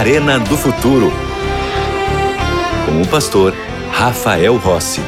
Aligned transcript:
Arena 0.00 0.38
do 0.38 0.56
Futuro. 0.56 1.10
Com 2.86 3.02
o 3.02 3.08
pastor 3.10 3.52
Rafael 3.92 4.56
Rossi. 4.56 5.02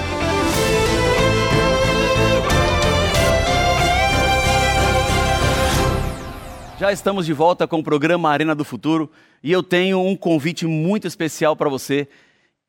Já 6.79 6.93
estamos 6.93 7.25
de 7.25 7.33
volta 7.33 7.67
com 7.67 7.79
o 7.79 7.83
programa 7.83 8.29
Arena 8.29 8.55
do 8.55 8.67
Futuro 8.67 9.11
e 9.43 9.51
eu 9.51 9.63
tenho 9.63 9.99
um 9.99 10.15
convite 10.15 10.67
muito 10.67 11.07
especial 11.07 11.57
para 11.57 11.71
você. 11.71 12.07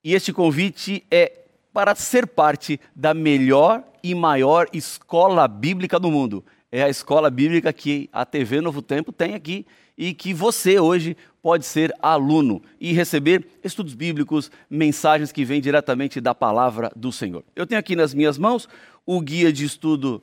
E 0.02 0.14
este 0.14 0.32
convite 0.32 1.06
é 1.12 1.42
para 1.74 1.94
ser 1.94 2.26
parte 2.26 2.80
da 2.96 3.14
melhor 3.14 3.84
e 4.02 4.16
maior 4.16 4.70
escola 4.72 5.46
bíblica 5.46 6.00
do 6.00 6.10
mundo. 6.10 6.42
É 6.72 6.84
a 6.84 6.90
escola 6.90 7.30
bíblica 7.30 7.74
que 7.74 8.10
a 8.14 8.26
TV 8.26 8.62
Novo 8.62 8.82
Tempo 8.82 9.12
tem 9.12 9.34
aqui 9.34 9.66
e 10.04 10.14
que 10.14 10.34
você 10.34 10.78
hoje 10.82 11.16
pode 11.42 11.66
ser 11.66 11.96
aluno 12.02 12.62
e 12.78 12.92
receber 12.92 13.48
estudos 13.64 13.94
bíblicos, 13.94 14.52
mensagens 14.70 15.32
que 15.32 15.46
vêm 15.46 15.62
diretamente 15.62 16.20
da 16.20 16.36
palavra 16.36 16.92
do 16.94 17.10
Senhor. 17.10 17.42
Eu 17.56 17.66
tenho 17.66 17.80
aqui 17.80 17.96
nas 17.96 18.14
minhas 18.14 18.38
mãos 18.38 18.68
o 19.06 19.22
guia 19.22 19.52
de 19.54 19.64
estudo 19.64 20.22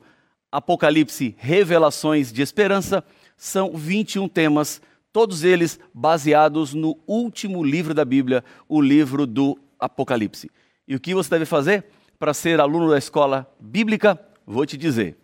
Apocalipse 0.51 1.35
Revelações 1.35 2.31
de 2.31 2.43
Esperança 2.43 3.03
são 3.35 3.71
21 3.75 4.29
temas, 4.29 4.83
todos 5.11 5.43
eles 5.43 5.79
baseados 5.91 6.75
no 6.75 6.95
último 7.07 7.63
livro 7.63 7.95
da 7.95 8.05
Bíblia, 8.05 8.43
o 8.69 8.79
livro 8.79 9.25
do 9.25 9.57
Apocalipse. 9.79 10.51
E 10.87 10.93
o 10.93 10.99
que 10.99 11.15
você 11.15 11.31
deve 11.31 11.45
fazer 11.45 11.85
para 12.19 12.35
ser 12.35 12.59
aluno 12.59 12.87
da 12.87 12.99
escola 12.99 13.51
bíblica? 13.59 14.19
Vou 14.45 14.63
te 14.63 14.77
dizer. 14.77 15.17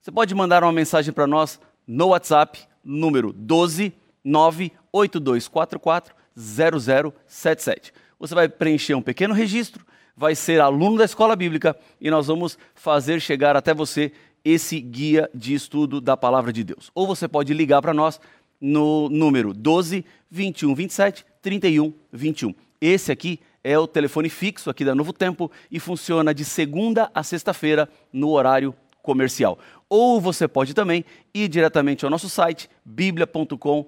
Você 0.00 0.10
pode 0.10 0.34
mandar 0.34 0.64
uma 0.64 0.72
mensagem 0.72 1.12
para 1.12 1.28
nós 1.28 1.60
no 1.86 2.08
WhatsApp, 2.08 2.66
número 2.84 3.32
12 3.32 3.92
98244 4.24 6.14
0077. 6.36 7.92
Você 8.18 8.34
vai 8.34 8.48
preencher 8.48 8.94
um 8.94 9.02
pequeno 9.02 9.34
registro, 9.34 9.84
vai 10.16 10.34
ser 10.34 10.60
aluno 10.60 10.98
da 10.98 11.04
escola 11.04 11.36
bíblica 11.36 11.76
e 12.00 12.10
nós 12.10 12.26
vamos 12.26 12.58
fazer 12.74 13.20
chegar 13.20 13.56
até 13.56 13.74
você 13.74 14.12
esse 14.44 14.80
guia 14.80 15.28
de 15.34 15.54
estudo 15.54 16.00
da 16.00 16.16
palavra 16.16 16.52
de 16.52 16.62
Deus. 16.62 16.90
Ou 16.94 17.06
você 17.06 17.26
pode 17.26 17.54
ligar 17.54 17.80
para 17.80 17.94
nós 17.94 18.20
no 18.60 19.08
número 19.08 19.52
12 19.52 20.04
21 20.30 20.74
27 20.74 21.26
31 21.42 21.92
21. 22.12 22.54
Esse 22.80 23.10
aqui 23.10 23.40
é 23.62 23.78
o 23.78 23.86
telefone 23.86 24.28
fixo 24.28 24.68
aqui 24.68 24.84
da 24.84 24.94
Novo 24.94 25.12
Tempo 25.12 25.50
e 25.70 25.80
funciona 25.80 26.34
de 26.34 26.44
segunda 26.44 27.10
a 27.14 27.22
sexta-feira 27.22 27.88
no 28.12 28.30
horário 28.30 28.74
comercial. 29.02 29.58
Ou 29.96 30.20
você 30.20 30.48
pode 30.48 30.74
também 30.74 31.04
ir 31.32 31.46
diretamente 31.46 32.04
ao 32.04 32.10
nosso 32.10 32.28
site 32.28 32.68
biblia.com.br. 32.84 33.78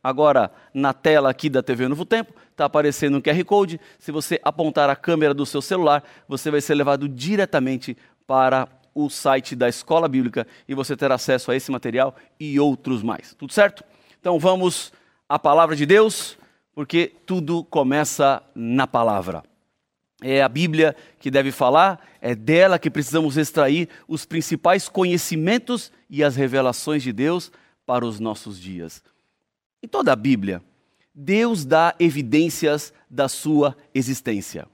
Agora, 0.00 0.52
na 0.72 0.92
tela 0.92 1.28
aqui 1.28 1.50
da 1.50 1.60
TV 1.60 1.88
Novo 1.88 2.04
Tempo, 2.04 2.32
está 2.52 2.66
aparecendo 2.66 3.18
um 3.18 3.20
QR 3.20 3.44
Code. 3.44 3.80
Se 3.98 4.12
você 4.12 4.38
apontar 4.44 4.88
a 4.88 4.94
câmera 4.94 5.34
do 5.34 5.44
seu 5.44 5.60
celular, 5.60 6.04
você 6.28 6.52
vai 6.52 6.60
ser 6.60 6.76
levado 6.76 7.08
diretamente 7.08 7.96
para 8.28 8.68
o 8.94 9.10
site 9.10 9.56
da 9.56 9.68
Escola 9.68 10.06
Bíblica 10.06 10.46
e 10.68 10.74
você 10.74 10.96
terá 10.96 11.16
acesso 11.16 11.50
a 11.50 11.56
esse 11.56 11.72
material 11.72 12.14
e 12.38 12.60
outros 12.60 13.02
mais. 13.02 13.34
Tudo 13.34 13.52
certo? 13.52 13.82
Então 14.20 14.38
vamos 14.38 14.92
à 15.28 15.36
palavra 15.36 15.74
de 15.74 15.84
Deus, 15.84 16.38
porque 16.76 17.12
tudo 17.26 17.64
começa 17.64 18.40
na 18.54 18.86
palavra. 18.86 19.42
É 20.22 20.42
a 20.42 20.48
Bíblia 20.48 20.96
que 21.20 21.30
deve 21.30 21.52
falar, 21.52 22.04
é 22.20 22.34
dela 22.34 22.78
que 22.78 22.90
precisamos 22.90 23.36
extrair 23.36 23.88
os 24.08 24.24
principais 24.24 24.88
conhecimentos 24.88 25.92
e 26.10 26.24
as 26.24 26.34
revelações 26.34 27.02
de 27.02 27.12
Deus 27.12 27.52
para 27.86 28.04
os 28.04 28.18
nossos 28.18 28.60
dias. 28.60 29.02
Em 29.82 29.86
toda 29.86 30.12
a 30.12 30.16
Bíblia, 30.16 30.60
Deus 31.14 31.64
dá 31.64 31.94
evidências 32.00 32.92
da 33.08 33.28
sua 33.28 33.76
existência. 33.94 34.66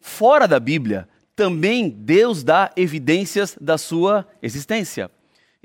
Fora 0.00 0.46
da 0.46 0.60
Bíblia, 0.60 1.08
também 1.34 1.90
Deus 1.90 2.44
dá 2.44 2.72
evidências 2.76 3.58
da 3.60 3.76
sua 3.76 4.26
existência. 4.40 5.10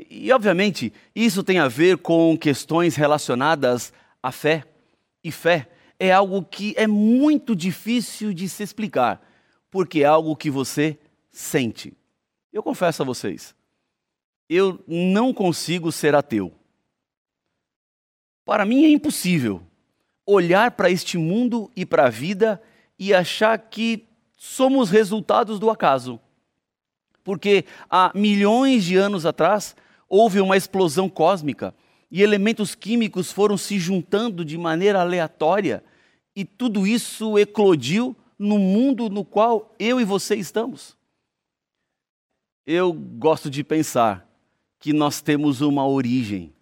E, 0.10 0.32
obviamente, 0.32 0.92
isso 1.16 1.44
tem 1.44 1.60
a 1.60 1.68
ver 1.68 1.98
com 2.00 2.36
questões 2.36 2.96
relacionadas 2.96 3.94
à 4.22 4.32
fé. 4.32 4.66
E 5.24 5.32
fé 5.32 5.70
é 6.02 6.12
algo 6.12 6.44
que 6.44 6.74
é 6.76 6.88
muito 6.88 7.56
difícil 7.56 8.34
de 8.34 8.50
se 8.50 8.64
explicar, 8.64 9.22
porque 9.70 10.02
é 10.02 10.06
algo 10.06 10.36
que 10.36 10.50
você 10.50 10.98
sente. 11.30 11.94
Eu 12.52 12.64
confesso 12.64 13.04
a 13.04 13.06
vocês, 13.06 13.54
eu 14.50 14.84
não 14.88 15.32
consigo 15.32 15.92
ser 15.92 16.16
ateu. 16.16 16.52
Para 18.44 18.66
mim 18.66 18.84
é 18.84 18.90
impossível 18.90 19.62
olhar 20.26 20.72
para 20.72 20.90
este 20.90 21.20
mundo 21.20 21.70
e 21.76 21.86
para 21.86 22.08
a 22.08 22.10
vida 22.10 22.60
e 22.98 23.14
achar 23.14 23.56
que 23.60 24.08
somos 24.36 24.90
resultados 24.90 25.60
do 25.60 25.70
acaso. 25.70 26.20
Porque 27.24 27.64
há 27.88 28.12
milhões 28.16 28.86
de 28.86 28.98
anos 28.98 29.24
atrás 29.24 29.76
houve 30.10 30.42
uma 30.42 30.58
explosão 30.58 31.08
cósmica 31.08 31.76
e 32.10 32.24
elementos 32.24 32.74
químicos 32.74 33.32
foram 33.32 33.56
se 33.56 33.78
juntando 33.78 34.44
de 34.44 34.58
maneira 34.58 35.00
aleatória 35.00 35.84
e 36.36 36.46
tudo 36.46 36.88
isso 36.88 37.38
eclodiu 37.38 38.16
no 38.38 38.58
mundo 38.58 39.10
no 39.10 39.24
qual 39.24 39.76
eu 39.78 40.00
e 40.00 40.06
você 40.06 40.36
estamos. 40.36 40.98
Eu 42.66 42.94
gosto 42.94 43.50
de 43.50 43.64
pensar 43.64 44.28
que 44.80 44.94
nós 44.94 45.22
temos 45.22 45.62
uma 45.62 45.88
origem 45.88 46.54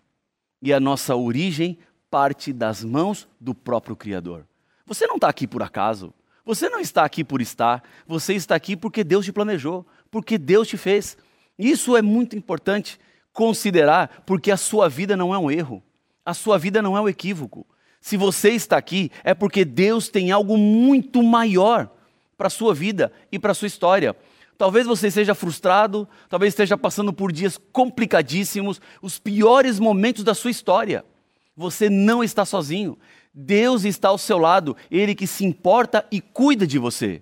e 0.61 0.73
a 0.73 0.79
nossa 0.79 1.15
origem 1.15 1.77
parte 2.09 2.51
das 2.51 2.83
mãos 2.83 3.27
do 3.39 3.53
próprio 3.53 3.95
Criador. 3.95 4.47
Você 4.85 5.05
não 5.07 5.15
está 5.15 5.29
aqui 5.29 5.47
por 5.47 5.61
acaso. 5.61 6.13
Você 6.49 6.67
não 6.67 6.79
está 6.79 7.05
aqui 7.05 7.23
por 7.23 7.41
estar, 7.41 7.83
você 8.07 8.33
está 8.33 8.55
aqui 8.55 8.75
porque 8.75 9.03
Deus 9.03 9.23
te 9.23 9.31
planejou, 9.31 9.85
porque 10.09 10.35
Deus 10.35 10.67
te 10.67 10.77
fez. 10.77 11.15
Isso 11.59 11.95
é 11.95 12.01
muito 12.01 12.35
importante 12.35 12.99
considerar, 13.31 14.23
porque 14.25 14.49
a 14.49 14.57
sua 14.57 14.89
vida 14.89 15.15
não 15.15 15.31
é 15.31 15.37
um 15.37 15.51
erro, 15.51 15.83
a 16.25 16.33
sua 16.33 16.57
vida 16.57 16.81
não 16.81 16.97
é 16.97 17.01
um 17.01 17.07
equívoco. 17.07 17.67
Se 18.01 18.15
você 18.17 18.51
está 18.51 18.77
aqui, 18.77 19.11
é 19.23 19.33
porque 19.33 19.65
Deus 19.65 20.09
tem 20.09 20.31
algo 20.31 20.57
muito 20.57 21.21
maior 21.21 21.89
para 22.37 22.47
a 22.47 22.51
sua 22.51 22.73
vida 22.73 23.11
e 23.31 23.37
para 23.37 23.51
a 23.51 23.55
sua 23.55 23.67
história. 23.67 24.15
Talvez 24.57 24.85
você 24.85 25.09
seja 25.09 25.35
frustrado, 25.35 26.07
talvez 26.27 26.53
esteja 26.53 26.77
passando 26.77 27.13
por 27.13 27.31
dias 27.31 27.59
complicadíssimos, 27.71 28.81
os 29.01 29.17
piores 29.17 29.79
momentos 29.79 30.23
da 30.23 30.33
sua 30.33 30.51
história. 30.51 31.05
Você 31.55 31.89
não 31.89 32.23
está 32.23 32.45
sozinho. 32.45 32.97
Deus 33.33 33.83
está 33.83 34.09
ao 34.09 34.17
seu 34.17 34.37
lado, 34.37 34.75
Ele 34.89 35.15
que 35.15 35.27
se 35.27 35.45
importa 35.45 36.05
e 36.11 36.19
cuida 36.19 36.65
de 36.65 36.77
você. 36.77 37.21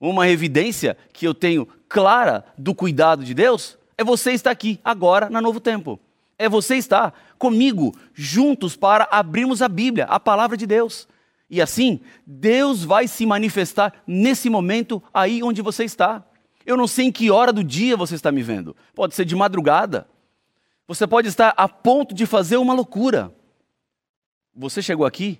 Uma 0.00 0.28
evidência 0.28 0.96
que 1.12 1.26
eu 1.26 1.34
tenho 1.34 1.68
clara 1.88 2.44
do 2.56 2.74
cuidado 2.74 3.22
de 3.24 3.34
Deus 3.34 3.76
é 3.98 4.02
você 4.02 4.32
estar 4.32 4.50
aqui, 4.50 4.80
agora, 4.82 5.28
na 5.28 5.40
Novo 5.40 5.60
Tempo. 5.60 6.00
É 6.40 6.48
você 6.48 6.76
estar 6.76 7.12
comigo, 7.38 7.94
juntos, 8.14 8.74
para 8.74 9.06
abrirmos 9.10 9.60
a 9.60 9.68
Bíblia, 9.68 10.06
a 10.06 10.18
palavra 10.18 10.56
de 10.56 10.66
Deus. 10.66 11.06
E 11.50 11.60
assim, 11.60 12.00
Deus 12.26 12.82
vai 12.82 13.06
se 13.06 13.26
manifestar 13.26 13.92
nesse 14.06 14.48
momento 14.48 15.02
aí 15.12 15.42
onde 15.42 15.60
você 15.60 15.84
está. 15.84 16.24
Eu 16.64 16.78
não 16.78 16.86
sei 16.86 17.08
em 17.08 17.12
que 17.12 17.30
hora 17.30 17.52
do 17.52 17.62
dia 17.62 17.94
você 17.94 18.14
está 18.14 18.32
me 18.32 18.42
vendo. 18.42 18.74
Pode 18.94 19.14
ser 19.14 19.26
de 19.26 19.36
madrugada. 19.36 20.08
Você 20.88 21.06
pode 21.06 21.28
estar 21.28 21.52
a 21.58 21.68
ponto 21.68 22.14
de 22.14 22.24
fazer 22.24 22.56
uma 22.56 22.72
loucura. 22.72 23.30
Você 24.54 24.80
chegou 24.80 25.04
aqui 25.04 25.38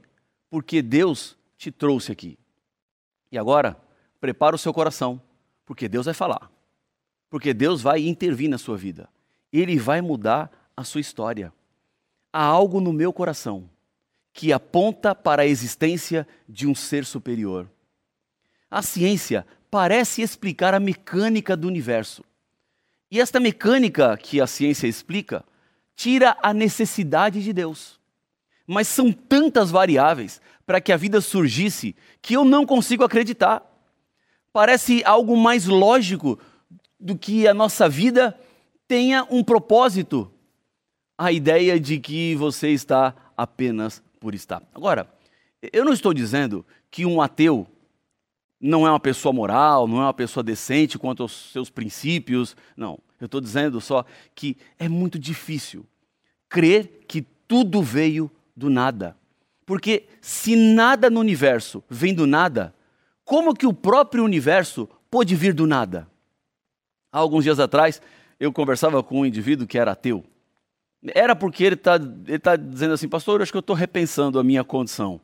porque 0.51 0.83
Deus 0.83 1.35
te 1.57 1.71
trouxe 1.71 2.13
aqui. 2.13 2.39
E 3.33 3.39
agora, 3.39 3.75
prepara 4.21 4.55
o 4.55 4.59
seu 4.59 4.75
coração, 4.75 5.19
porque 5.65 5.89
Deus 5.89 6.05
vai 6.05 6.15
falar. 6.15 6.51
Porque 7.31 7.55
Deus 7.55 7.81
vai 7.81 8.07
intervir 8.07 8.51
na 8.51 8.59
sua 8.59 8.77
vida. 8.77 9.09
Ele 9.51 9.79
vai 9.79 10.03
mudar 10.03 10.60
a 10.81 10.85
sua 10.85 11.01
história. 11.01 11.53
Há 12.33 12.43
algo 12.43 12.81
no 12.81 12.93
meu 12.93 13.13
coração 13.13 13.69
que 14.33 14.53
aponta 14.53 15.15
para 15.15 15.43
a 15.43 15.47
existência 15.47 16.27
de 16.49 16.67
um 16.67 16.75
ser 16.75 17.05
superior. 17.05 17.69
A 18.71 18.83
ciência 18.83 19.47
parece 19.71 20.23
explicar 20.23 20.75
a 20.75 20.81
mecânica 20.81 21.57
do 21.57 21.67
universo. 21.67 22.25
E 23.11 23.21
esta 23.21 23.41
mecânica 23.41 24.17
que 24.17 24.41
a 24.41 24.47
ciência 24.47 24.87
explica 24.87 25.45
tira 25.97 26.37
a 26.43 26.55
necessidade 26.55 27.43
de 27.43 27.53
Deus 27.53 28.01
mas 28.73 28.87
são 28.87 29.11
tantas 29.11 29.69
variáveis 29.69 30.41
para 30.65 30.81
que 30.81 30.93
a 30.93 30.97
vida 30.97 31.21
surgisse 31.21 31.97
que 32.23 32.35
eu 32.35 32.45
não 32.45 32.65
consigo 32.65 33.03
acreditar. 33.03 33.69
Parece 34.53 35.03
algo 35.05 35.37
mais 35.37 35.67
lógico 35.67 36.39
do 36.99 37.19
que 37.19 37.49
a 37.49 37.53
nossa 37.53 37.89
vida 37.89 38.39
tenha 38.87 39.27
um 39.29 39.43
propósito. 39.43 40.31
A 41.21 41.31
ideia 41.31 41.79
de 41.79 42.01
que 42.01 42.35
você 42.35 42.71
está 42.71 43.15
apenas 43.37 44.03
por 44.19 44.35
estar. 44.35 44.63
Agora, 44.75 45.07
eu 45.71 45.85
não 45.85 45.93
estou 45.93 46.15
dizendo 46.15 46.65
que 46.91 47.05
um 47.05 47.21
ateu 47.21 47.67
não 48.59 48.87
é 48.87 48.91
uma 48.91 48.99
pessoa 48.99 49.31
moral, 49.31 49.87
não 49.87 49.99
é 49.99 50.05
uma 50.05 50.15
pessoa 50.15 50.43
decente 50.43 50.99
quanto 50.99 51.23
aos 51.23 51.53
seus 51.53 51.69
princípios. 51.69 52.57
Não. 52.75 52.99
Eu 53.21 53.27
estou 53.27 53.39
dizendo 53.39 53.83
só 53.83 54.03
que 54.35 54.57
é 54.79 54.89
muito 54.89 55.19
difícil 55.19 55.85
crer 56.49 57.05
que 57.07 57.21
tudo 57.47 57.83
veio 57.83 58.31
do 58.57 58.71
nada. 58.71 59.15
Porque 59.67 60.07
se 60.23 60.57
nada 60.57 61.11
no 61.11 61.21
universo 61.21 61.85
vem 61.87 62.15
do 62.15 62.27
nada, 62.27 62.75
como 63.27 63.55
que 63.55 63.67
o 63.67 63.75
próprio 63.75 64.25
universo 64.25 64.89
pôde 65.11 65.37
vir 65.37 65.53
do 65.53 65.67
nada? 65.67 66.09
Há 67.13 67.19
alguns 67.19 67.45
dias 67.45 67.61
atrás, 67.61 68.01
eu 68.39 68.51
conversava 68.51 69.03
com 69.03 69.21
um 69.21 69.27
indivíduo 69.27 69.67
que 69.67 69.77
era 69.77 69.93
ateu. 69.93 70.25
Era 71.09 71.35
porque 71.35 71.65
ele 71.65 71.75
está 71.77 71.97
ele 71.97 72.39
tá 72.39 72.57
dizendo 72.57 72.95
assim, 72.95 73.09
pastor, 73.09 73.41
eu 73.41 73.43
acho 73.43 73.53
que 73.53 73.57
eu 73.57 73.61
estou 73.61 73.77
repensando 73.77 74.39
a 74.39 74.45
minha 74.45 74.63
condição. 74.63 75.21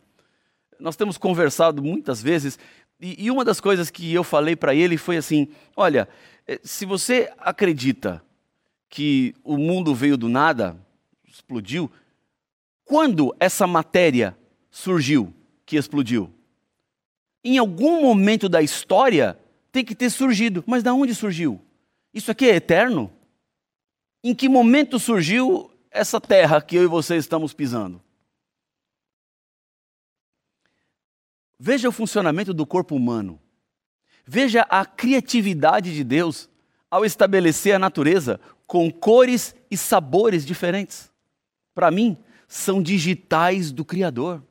Nós 0.79 0.97
temos 0.97 1.19
conversado 1.19 1.83
muitas 1.83 2.23
vezes, 2.23 2.59
e, 3.01 3.25
e 3.25 3.31
uma 3.31 3.45
das 3.45 3.61
coisas 3.61 3.91
que 3.91 4.13
eu 4.13 4.25
falei 4.25 4.57
para 4.57 4.75
ele 4.75 4.97
foi 4.97 5.17
assim: 5.17 5.49
olha, 5.77 6.09
eh, 6.47 6.61
se 6.63 6.87
você 6.87 7.31
acredita 7.39 8.23
que 8.89 9.35
o 9.45 9.59
mundo 9.59 9.95
veio 9.95 10.17
do 10.17 10.29
nada, 10.29 10.77
explodiu, 11.27 11.91
quando 12.85 13.35
essa 13.39 13.67
matéria 13.67 14.37
surgiu, 14.71 15.35
que 15.67 15.77
explodiu? 15.77 16.31
Em 17.45 17.59
algum 17.59 18.01
momento 18.01 18.49
da 18.49 18.63
história 18.63 19.39
tem 19.71 19.85
que 19.85 19.95
ter 19.95 20.09
surgido, 20.09 20.65
mas 20.67 20.83
de 20.83 20.91
onde 20.91 21.15
surgiu? 21.15 21.61
Isso 22.15 22.31
aqui 22.31 22.49
é 22.49 22.57
eterno? 22.57 23.13
Em 24.29 24.35
que 24.35 24.49
momento 24.49 24.99
surgiu 24.99 25.71
essa 25.89 26.21
terra 26.21 26.61
que 26.61 26.75
eu 26.75 26.83
e 26.83 26.89
você 26.89 27.17
estamos 27.17 27.55
pisando? 27.55 28.03
Veja 31.57 31.89
o 31.89 31.93
funcionamento 31.93 32.53
do 32.53 32.67
corpo 32.67 32.97
humano. 32.97 33.41
Veja 34.27 34.63
a 34.63 34.85
criatividade 34.85 35.95
de 35.95 36.03
Deus 36.03 36.51
ao 36.91 37.05
estabelecer 37.05 37.77
a 37.77 37.79
natureza 37.79 38.41
com 38.67 38.91
cores 38.91 39.55
e 39.71 39.77
sabores 39.77 40.45
diferentes. 40.45 41.09
Para 41.73 41.93
mim, 41.93 42.19
são 42.49 42.83
digitais 42.83 43.71
do 43.71 43.85
Criador. 43.85 44.43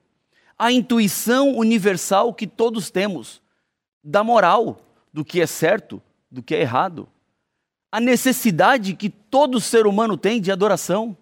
A 0.58 0.72
intuição 0.72 1.54
universal 1.54 2.34
que 2.34 2.48
todos 2.48 2.90
temos 2.90 3.42
da 4.02 4.24
moral, 4.24 4.80
do 5.12 5.26
que 5.26 5.42
é 5.42 5.46
certo, 5.46 6.02
do 6.32 6.42
que 6.42 6.56
é 6.56 6.62
errado. 6.62 7.10
A 7.96 8.00
necessidade 8.02 8.94
que 8.94 9.10
todo 9.10 9.62
ser 9.62 9.88
humano 9.88 10.18
tem 10.18 10.42
de 10.42 10.52
adoração. 10.52 11.18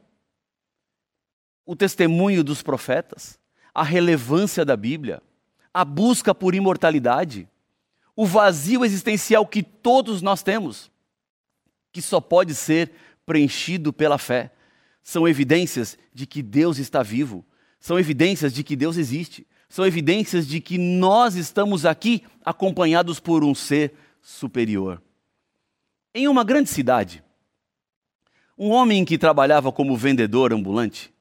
O 1.63 1.75
testemunho 1.75 2.43
dos 2.43 2.63
profetas, 2.63 3.37
a 3.75 3.83
relevância 3.83 4.65
da 4.65 4.75
Bíblia, 4.75 5.21
a 5.71 5.85
busca 5.85 6.33
por 6.33 6.55
imortalidade, 6.55 7.47
o 8.15 8.25
vazio 8.25 8.83
existencial 8.83 9.45
que 9.45 9.61
todos 9.61 10.23
nós 10.23 10.41
temos, 10.41 10.89
que 11.91 12.01
só 12.01 12.19
pode 12.19 12.55
ser 12.55 12.91
preenchido 13.23 13.93
pela 13.93 14.17
fé. 14.17 14.51
São 15.03 15.27
evidências 15.27 15.95
de 16.11 16.25
que 16.25 16.41
Deus 16.41 16.79
está 16.79 17.03
vivo, 17.03 17.45
são 17.79 17.99
evidências 17.99 18.51
de 18.51 18.63
que 18.63 18.75
Deus 18.75 18.97
existe, 18.97 19.45
são 19.69 19.85
evidências 19.85 20.47
de 20.47 20.59
que 20.59 20.79
nós 20.79 21.35
estamos 21.35 21.85
aqui 21.85 22.23
acompanhados 22.43 23.19
por 23.19 23.43
um 23.43 23.53
ser 23.53 23.93
superior. 24.23 24.99
Em 26.15 26.27
uma 26.27 26.43
grande 26.43 26.69
cidade, 26.69 27.23
um 28.57 28.69
homem 28.69 29.03
que 29.03 29.17
trabalhava 29.17 29.71
como 29.71 29.97
vendedor 29.97 30.53
ambulante, 30.53 31.11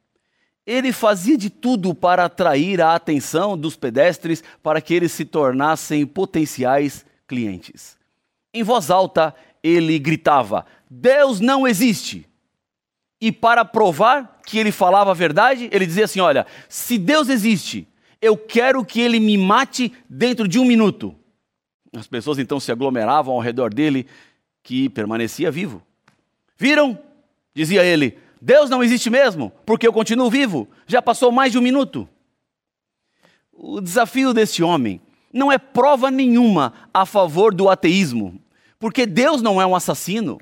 ele 0.67 0.93
fazia 0.93 1.37
de 1.37 1.50
tudo 1.50 1.94
para 1.94 2.27
atrair 2.27 2.81
a 2.81 2.94
atenção 2.94 3.56
dos 3.56 3.75
pedestres 3.75 4.44
para 4.62 4.81
que 4.81 4.94
eles 4.94 5.12
se 5.12 5.25
tornassem 5.25 6.06
potenciais 6.06 7.05
clientes. 7.27 7.97
Em 8.53 8.62
voz 8.62 8.91
alta, 8.91 9.35
ele 9.62 9.99
gritava: 9.99 10.67
Deus 10.91 11.41
não 11.41 11.67
existe. 11.67 12.29
E 13.21 13.33
para 13.33 13.65
provar 13.65 14.41
que 14.44 14.59
ele 14.59 14.73
falava 14.73 15.12
a 15.12 15.15
verdade, 15.15 15.69
ele 15.73 15.87
dizia 15.87 16.05
assim: 16.05 16.21
Olha, 16.21 16.47
se 16.69 16.99
Deus 16.99 17.29
existe, 17.29 17.89
eu 18.21 18.37
quero 18.37 18.85
que 18.85 19.00
ele 19.00 19.19
me 19.19 19.39
mate 19.39 19.93
dentro 20.09 20.47
de 20.47 20.59
um 20.59 20.65
minuto. 20.65 21.15
As 21.94 22.06
pessoas 22.06 22.39
então 22.39 22.59
se 22.61 22.73
aglomeravam 22.73 23.35
ao 23.35 23.41
redor 23.41 23.73
dele, 23.73 24.06
que 24.62 24.88
permanecia 24.88 25.50
vivo. 25.50 25.82
Viram? 26.56 26.99
Dizia 27.55 27.85
ele: 27.85 28.19
Deus 28.41 28.70
não 28.70 28.82
existe 28.82 29.11
mesmo, 29.11 29.53
porque 29.64 29.87
eu 29.87 29.93
continuo 29.93 30.31
vivo. 30.31 30.69
Já 30.87 31.00
passou 31.00 31.31
mais 31.31 31.53
de 31.53 31.59
um 31.59 31.62
minuto. 31.62 32.09
O 33.53 33.81
desafio 33.81 34.32
deste 34.32 34.62
homem 34.62 35.00
não 35.32 35.50
é 35.50 35.59
prova 35.59 36.11
nenhuma 36.11 36.73
a 36.93 37.06
favor 37.06 37.55
do 37.55 37.69
ateísmo, 37.69 38.41
porque 38.79 39.06
Deus 39.06 39.41
não 39.41 39.61
é 39.61 39.67
um 39.67 39.76
assassino, 39.76 40.41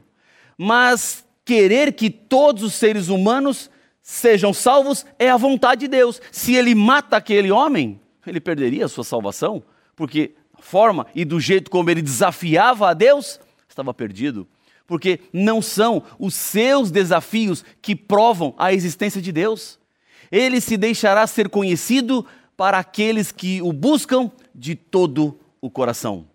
mas 0.57 1.25
querer 1.45 1.93
que 1.93 2.11
todos 2.11 2.63
os 2.63 2.75
seres 2.75 3.09
humanos 3.09 3.71
sejam 4.03 4.53
salvos 4.53 5.05
é 5.19 5.31
a 5.31 5.37
vontade 5.37 5.83
de 5.83 5.89
Deus. 5.89 6.21
Se 6.33 6.55
ele 6.55 6.75
mata 6.75 7.17
aquele 7.17 7.51
homem, 7.51 8.01
ele 8.27 8.41
perderia 8.41 8.87
a 8.87 8.89
sua 8.89 9.05
salvação, 9.05 9.63
porque 9.95 10.33
a 10.59 10.63
forma 10.63 11.07
e 11.15 11.25
do 11.25 11.39
jeito 11.39 11.71
como 11.71 11.91
ele 11.91 12.03
desafiava 12.03 12.89
a 12.89 12.95
Deus, 12.95 13.39
estava 13.71 13.95
perdido 13.95 14.47
porque 14.91 15.21
não 15.33 15.63
são 15.63 16.03
os 16.19 16.35
seus 16.35 16.91
desafios 16.91 17.65
que 17.81 17.95
provam 17.95 18.53
a 18.59 18.73
existência 18.73 19.23
de 19.23 19.31
Deus. 19.31 19.79
Ele 20.33 20.61
se 20.61 20.77
deixará 20.77 21.25
ser 21.29 21.49
conhecido 21.49 22.27
para 22.57 22.81
aqueles 22.81 23.31
que 23.31 23.63
o 23.63 23.73
buscam 23.73 24.33
de 24.53 24.75
todo 24.75 25.39
o 25.61 25.71
coração. 25.71 26.27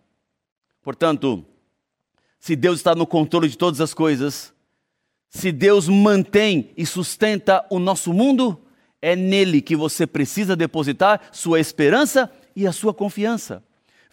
Portanto, 0.82 1.46
se 2.40 2.56
Deus 2.56 2.78
está 2.78 2.96
no 2.96 3.06
controle 3.06 3.50
de 3.50 3.58
todas 3.58 3.81
as 3.81 3.94
coisas, 3.94 4.54
se 5.30 5.52
Deus 5.52 5.90
mantém 5.90 6.72
e 6.78 6.86
sustenta 6.86 7.66
o 7.70 7.78
nosso 7.78 8.14
mundo, 8.14 8.58
é 9.02 9.18
nele 9.18 9.62
que 9.62 9.76
você 9.76 10.08
precisa 10.08 10.56
depositar 10.56 11.20
sua 11.34 11.60
esperança 11.60 12.31
e 12.56 12.66
a 12.66 12.72
sua 12.72 12.94
confiança. 12.94 13.62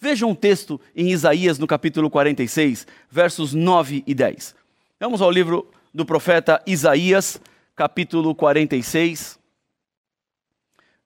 Veja 0.03 0.27
um 0.27 0.35
texto 0.35 0.81
em 0.97 1.13
Isaías, 1.13 1.61
no 1.61 1.67
capítulo 1.69 2.11
46, 2.11 2.89
versos 3.09 3.55
9 3.55 4.03
e 4.05 4.13
10. 4.13 4.53
Vamos 4.99 5.23
ao 5.23 5.31
livro 5.31 5.71
do 5.95 6.05
profeta 6.05 6.61
Isaías, 6.67 7.41
capítulo 7.77 8.35
46, 8.35 9.39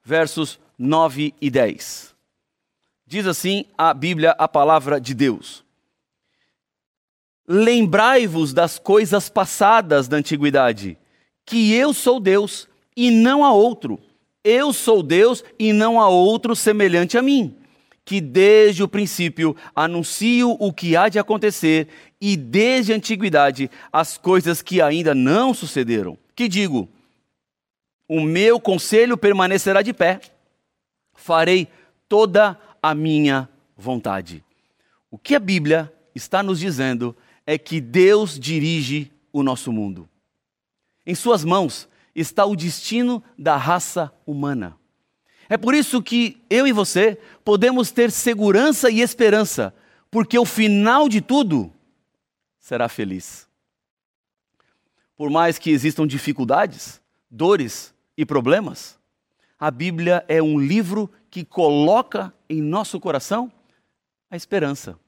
versos 0.03 0.59
9 0.79 1.35
e 1.39 1.51
10. 1.51 2.15
Diz 3.07 3.27
assim 3.27 3.67
a 3.77 3.93
Bíblia, 3.93 4.31
a 4.39 4.49
palavra 4.49 4.99
de 4.99 5.13
Deus: 5.13 5.63
Lembrai-vos 7.47 8.55
das 8.55 8.79
coisas 8.79 9.29
passadas 9.29 10.09
da 10.09 10.17
antiguidade, 10.17 10.97
que 11.45 11.75
eu 11.75 11.93
sou 11.93 12.19
Deus 12.19 12.67
e 12.97 13.11
não 13.11 13.45
há 13.45 13.53
outro. 13.53 14.01
Eu 14.43 14.73
sou 14.73 15.03
Deus 15.03 15.45
e 15.59 15.71
não 15.71 16.01
há 16.01 16.09
outro 16.09 16.57
semelhante 16.57 17.19
a 17.19 17.21
mim 17.21 17.55
que 18.07 18.21
desde 18.21 18.85
o 18.85 18.89
princípio 18.89 19.57
anuncio 19.75 20.57
o 20.61 20.73
que 20.73 20.97
há 20.97 21.09
de 21.09 21.19
acontecer 21.19 21.89
e 22.21 22.37
desde 22.37 22.93
a 22.93 22.97
antiguidade 22.97 23.69
as 23.93 24.17
coisas 24.17 24.63
que 24.63 24.81
ainda 24.81 25.13
não 25.13 25.53
sucederam. 25.53 26.17
Que 26.35 26.49
digo: 26.49 26.89
o 28.09 28.21
meu 28.21 28.61
conselho 28.61 29.19
permanecerá 29.19 29.83
de 29.83 29.93
pé, 29.93 30.21
farei 31.15 31.67
toda 32.09 32.59
a 32.81 32.95
minha 32.95 33.49
vontade. 33.77 34.45
O 35.11 35.19
que 35.19 35.35
a 35.35 35.41
Bíblia 35.41 35.93
está 36.15 36.45
nos 36.45 36.61
dizendo 36.61 37.15
é 37.45 37.59
que 37.59 37.81
Deus 37.81 38.39
dirige 38.39 39.11
o 39.33 39.43
nosso 39.43 39.73
mundo. 39.73 40.09
Em 41.05 41.15
Suas 41.15 41.45
mãos 41.45 41.89
está 42.15 42.47
o 42.47 42.55
destino 42.55 43.23
da 43.37 43.57
raça 43.57 44.13
humana. 44.25 44.77
É 45.49 45.57
por 45.57 45.75
isso 45.75 46.03
que 46.03 46.43
eu 46.51 46.67
e 46.67 46.73
você 46.73 47.19
podemos 47.45 47.91
ter 47.91 48.11
segurança 48.11 48.91
e 48.91 49.01
esperança, 49.01 49.75
porque 50.11 50.39
o 50.39 50.45
final 50.45 51.09
de 51.09 51.21
tudo 51.21 51.73
será 52.59 52.89
feliz. 52.89 53.49
Por 55.17 55.31
mais 55.31 55.59
que 55.59 55.71
existam 55.71 56.07
dificuldades, 56.07 57.01
dores 57.31 57.95
e 58.17 58.27
problemas, 58.27 58.99
a 59.59 59.71
Bíblia 59.71 60.25
é 60.29 60.43
um 60.43 60.59
livro 60.59 61.11
que 61.31 61.45
coloca 61.45 62.35
em 62.49 62.61
nosso 62.61 63.01
coração 63.01 63.51
a 64.31 64.37
esperança. 64.37 64.99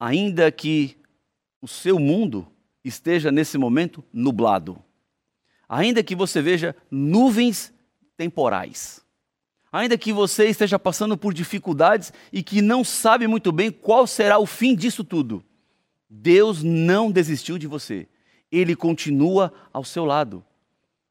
Ainda 0.00 0.50
que 0.50 0.96
o 1.60 1.68
seu 1.68 1.98
mundo 1.98 2.46
esteja 2.82 3.30
nesse 3.30 3.56
momento 3.56 4.04
nublado, 4.12 4.82
ainda 5.68 6.02
que 6.02 6.14
você 6.14 6.42
veja 6.42 6.74
nuvens 6.90 7.72
temporais. 8.16 9.04
Ainda 9.72 9.98
que 9.98 10.12
você 10.12 10.48
esteja 10.48 10.78
passando 10.78 11.16
por 11.16 11.34
dificuldades 11.34 12.12
e 12.32 12.44
que 12.44 12.62
não 12.62 12.84
sabe 12.84 13.26
muito 13.26 13.50
bem 13.50 13.72
qual 13.72 14.06
será 14.06 14.38
o 14.38 14.46
fim 14.46 14.74
disso 14.74 15.02
tudo, 15.02 15.44
Deus 16.08 16.62
não 16.62 17.10
desistiu 17.10 17.58
de 17.58 17.66
você. 17.66 18.06
Ele 18.52 18.76
continua 18.76 19.52
ao 19.72 19.82
seu 19.82 20.04
lado. 20.04 20.44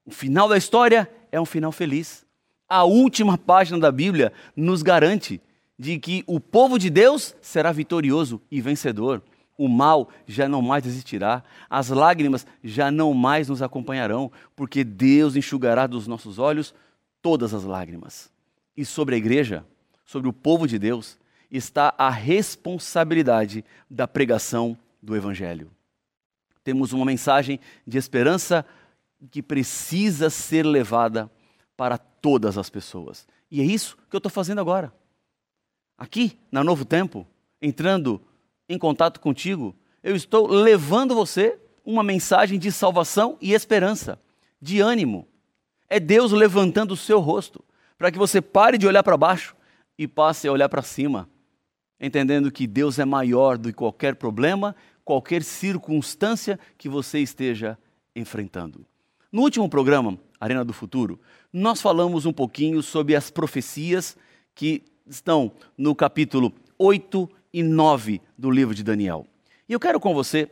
O 0.05 0.11
final 0.11 0.47
da 0.47 0.57
história 0.57 1.09
é 1.29 1.41
um 1.41 1.45
final 1.45 1.73
feliz. 1.73 2.25
A 2.69 2.85
última 2.85 3.37
página 3.37 3.77
da 3.77 3.91
Bíblia 3.91 4.31
nos 4.55 4.81
garante 4.81 5.41
de 5.77 5.99
que 5.99 6.23
o 6.25 6.39
povo 6.39 6.79
de 6.79 6.89
Deus 6.89 7.35
será 7.41 7.71
vitorioso 7.71 8.41
e 8.49 8.61
vencedor. 8.61 9.21
O 9.57 9.67
mal 9.67 10.09
já 10.25 10.47
não 10.47 10.61
mais 10.61 10.85
existirá, 10.85 11.43
as 11.69 11.89
lágrimas 11.89 12.47
já 12.63 12.89
não 12.89 13.13
mais 13.13 13.49
nos 13.49 13.61
acompanharão, 13.61 14.31
porque 14.55 14.83
Deus 14.83 15.35
enxugará 15.35 15.85
dos 15.85 16.07
nossos 16.07 16.39
olhos 16.39 16.73
todas 17.23 17.53
as 17.55 17.63
lágrimas. 17.63 18.29
E 18.77 18.85
sobre 18.85 19.15
a 19.15 19.17
igreja, 19.17 19.65
sobre 20.05 20.29
o 20.29 20.33
povo 20.33 20.67
de 20.67 20.77
Deus, 20.77 21.17
está 21.49 21.95
a 21.97 22.09
responsabilidade 22.09 23.65
da 23.89 24.07
pregação 24.07 24.77
do 25.01 25.15
Evangelho. 25.15 25.71
Temos 26.63 26.93
uma 26.93 27.05
mensagem 27.05 27.59
de 27.87 27.97
esperança 27.97 28.65
que 29.31 29.41
precisa 29.41 30.29
ser 30.29 30.65
levada 30.65 31.31
para 31.75 31.97
todas 31.97 32.57
as 32.57 32.69
pessoas. 32.69 33.27
E 33.49 33.61
é 33.61 33.63
isso 33.63 33.97
que 34.09 34.15
eu 34.15 34.19
estou 34.19 34.31
fazendo 34.31 34.61
agora. 34.61 34.93
Aqui, 35.97 36.37
na 36.51 36.63
Novo 36.63 36.85
Tempo, 36.85 37.25
entrando 37.61 38.21
em 38.67 38.77
contato 38.77 39.19
contigo, 39.19 39.75
eu 40.01 40.15
estou 40.15 40.47
levando 40.47 41.15
você 41.15 41.59
uma 41.85 42.03
mensagem 42.03 42.57
de 42.59 42.71
salvação 42.71 43.37
e 43.39 43.53
esperança, 43.53 44.19
de 44.61 44.81
ânimo. 44.81 45.27
É 45.93 45.99
Deus 45.99 46.31
levantando 46.31 46.95
o 46.95 46.97
seu 46.97 47.19
rosto 47.19 47.63
para 47.99 48.11
que 48.11 48.17
você 48.17 48.41
pare 48.41 48.79
de 48.79 48.87
olhar 48.87 49.03
para 49.03 49.15
baixo 49.15 49.55
e 49.95 50.07
passe 50.07 50.47
a 50.47 50.51
olhar 50.51 50.67
para 50.67 50.81
cima, 50.81 51.29
entendendo 52.01 52.51
que 52.51 52.65
Deus 52.65 52.97
é 52.97 53.05
maior 53.05 53.59
do 53.59 53.69
que 53.69 53.75
qualquer 53.75 54.15
problema, 54.15 54.75
qualquer 55.05 55.43
circunstância 55.43 56.59
que 56.79 56.89
você 56.89 57.19
esteja 57.19 57.77
enfrentando. 58.15 58.83
No 59.31 59.43
último 59.43 59.69
programa, 59.69 60.17
Arena 60.39 60.65
do 60.65 60.73
Futuro, 60.73 61.19
nós 61.53 61.79
falamos 61.79 62.25
um 62.25 62.33
pouquinho 62.33 62.81
sobre 62.81 63.15
as 63.15 63.29
profecias 63.29 64.17
que 64.55 64.81
estão 65.05 65.51
no 65.77 65.93
capítulo 65.93 66.51
8 66.79 67.29
e 67.53 67.61
9 67.61 68.19
do 68.35 68.49
livro 68.49 68.73
de 68.73 68.83
Daniel. 68.83 69.27
E 69.69 69.73
eu 69.73 69.79
quero 69.79 69.99
com 69.99 70.11
você 70.11 70.49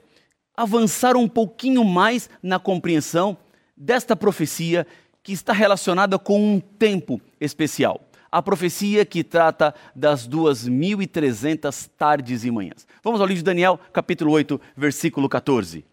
avançar 0.56 1.18
um 1.18 1.28
pouquinho 1.28 1.84
mais 1.84 2.30
na 2.44 2.60
compreensão 2.60 3.36
desta 3.76 4.16
profecia 4.16 4.86
que 5.24 5.32
está 5.32 5.54
relacionada 5.54 6.18
com 6.18 6.56
um 6.56 6.60
tempo 6.60 7.22
especial. 7.40 8.02
A 8.32 8.42
profecia 8.42 9.06
que 9.06 9.24
trata 9.24 9.76
das 9.96 10.28
2.300 10.28 11.90
tardes 11.98 12.46
e 12.46 12.52
manhãs. 12.52 12.88
Vamos 13.04 13.20
ao 13.20 13.28
livro 13.28 13.42
de 13.42 13.46
Daniel, 13.46 13.80
capítulo 13.92 14.32
8, 14.32 14.60
versículo 14.76 15.28
14. 15.28 15.86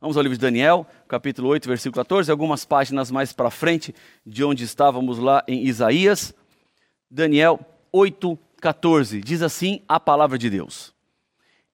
Vamos 0.00 0.16
ao 0.16 0.22
livro 0.22 0.38
de 0.38 0.42
Daniel, 0.42 0.86
capítulo 1.06 1.48
8, 1.48 1.68
versículo 1.68 2.02
14, 2.02 2.30
algumas 2.30 2.64
páginas 2.64 3.10
mais 3.10 3.32
para 3.32 3.50
frente 3.50 3.94
de 4.24 4.42
onde 4.42 4.64
estávamos 4.64 5.18
lá 5.18 5.44
em 5.46 5.66
Isaías. 5.66 6.32
Daniel 7.10 7.60
8, 7.92 8.38
14, 8.60 9.20
diz 9.20 9.42
assim 9.42 9.82
a 9.86 9.98
palavra 10.00 10.38
de 10.38 10.48
Deus. 10.48 10.94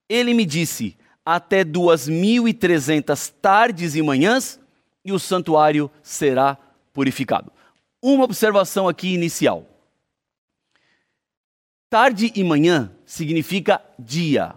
Ele 0.08 0.34
me 0.34 0.44
disse: 0.44 0.96
até 1.24 1.62
duas 1.62 2.08
mil 2.08 2.48
e 2.48 2.54
trezentas 2.54 3.28
tardes 3.28 3.94
e 3.94 4.02
manhãs, 4.02 4.58
e 5.06 5.12
o 5.12 5.18
santuário 5.18 5.90
será 6.02 6.58
purificado. 6.92 7.50
Uma 8.02 8.25
observação 8.25 8.88
aqui 8.88 9.14
inicial. 9.14 9.64
Tarde 11.88 12.32
e 12.34 12.42
manhã 12.42 12.90
significa 13.06 13.80
dia. 13.98 14.54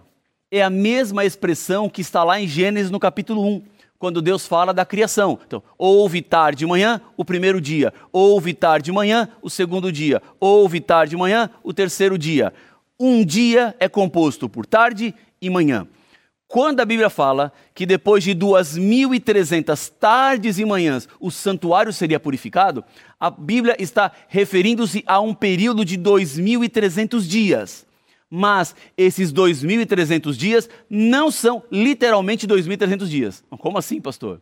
É 0.52 0.64
a 0.64 0.70
mesma 0.70 1.24
expressão 1.24 1.88
que 1.88 2.02
está 2.02 2.24
lá 2.24 2.42
em 2.42 2.48
Gênesis 2.48 2.90
no 2.90 3.00
capítulo 3.00 3.46
1 3.46 3.64
quando 4.00 4.22
Deus 4.22 4.48
fala 4.48 4.74
da 4.74 4.86
criação. 4.86 5.38
Então, 5.46 5.62
houve 5.78 6.22
tarde 6.22 6.60
de 6.60 6.66
manhã, 6.66 7.02
o 7.18 7.26
primeiro 7.26 7.60
dia. 7.60 7.94
Houve 8.12 8.54
tarde 8.54 8.86
de 8.86 8.92
manhã, 8.94 9.28
o 9.42 9.50
segundo 9.50 9.92
dia. 9.92 10.22
Houve 10.40 10.80
tarde 10.80 11.12
de 11.12 11.18
manhã, 11.18 11.50
o 11.62 11.74
terceiro 11.74 12.18
dia. 12.18 12.54
Um 12.98 13.24
dia 13.26 13.76
é 13.78 13.90
composto 13.90 14.50
por 14.50 14.66
tarde 14.66 15.14
e 15.42 15.50
manhã. 15.50 15.86
Quando 16.50 16.80
a 16.80 16.86
Bíblia 16.86 17.12
fala 17.12 17.54
que 17.76 17.86
depois 17.86 18.24
de 18.24 18.32
2.300 18.32 19.92
tardes 20.00 20.58
e 20.58 20.66
manhãs 20.66 21.08
o 21.20 21.30
santuário 21.30 21.94
seria 21.94 22.20
purificado, 22.20 22.84
a 23.20 23.30
Bíblia 23.30 23.76
está 23.78 24.12
referindo-se 24.28 25.04
a 25.06 25.22
um 25.22 25.32
período 25.32 25.86
de 25.86 25.96
2.300 25.96 27.22
dias 27.22 27.88
mas 28.30 28.76
esses 28.96 29.34
2.300 29.34 30.34
dias 30.34 30.70
não 30.88 31.32
são 31.32 31.64
literalmente 31.72 32.48
2.300 32.48 33.08
dias. 33.08 33.44
Como 33.50 33.78
assim, 33.78 34.00
pastor? 34.00 34.40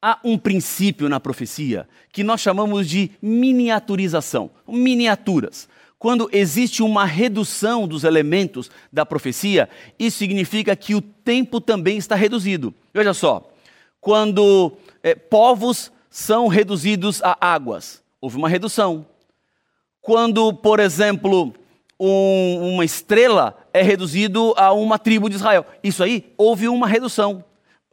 Há 0.00 0.18
um 0.24 0.38
princípio 0.38 1.10
na 1.10 1.20
profecia 1.20 1.86
que 2.10 2.24
nós 2.24 2.40
chamamos 2.40 2.88
de 2.88 3.10
miniaturização, 3.20 4.50
miniaturas. 4.66 5.68
Quando 6.02 6.28
existe 6.32 6.82
uma 6.82 7.04
redução 7.04 7.86
dos 7.86 8.02
elementos 8.02 8.68
da 8.92 9.06
profecia, 9.06 9.68
isso 9.96 10.18
significa 10.18 10.74
que 10.74 10.96
o 10.96 11.00
tempo 11.00 11.60
também 11.60 11.96
está 11.96 12.16
reduzido. 12.16 12.74
Veja 12.92 13.14
só, 13.14 13.48
quando 14.00 14.72
é, 15.00 15.14
povos 15.14 15.92
são 16.10 16.48
reduzidos 16.48 17.22
a 17.22 17.36
águas, 17.40 18.02
houve 18.20 18.36
uma 18.36 18.48
redução. 18.48 19.06
Quando, 20.00 20.52
por 20.52 20.80
exemplo, 20.80 21.54
um, 22.00 22.72
uma 22.74 22.84
estrela 22.84 23.56
é 23.72 23.80
reduzido 23.80 24.54
a 24.56 24.72
uma 24.72 24.98
tribo 24.98 25.30
de 25.30 25.36
Israel. 25.36 25.64
Isso 25.84 26.02
aí 26.02 26.32
houve 26.36 26.66
uma 26.66 26.88
redução, 26.88 27.44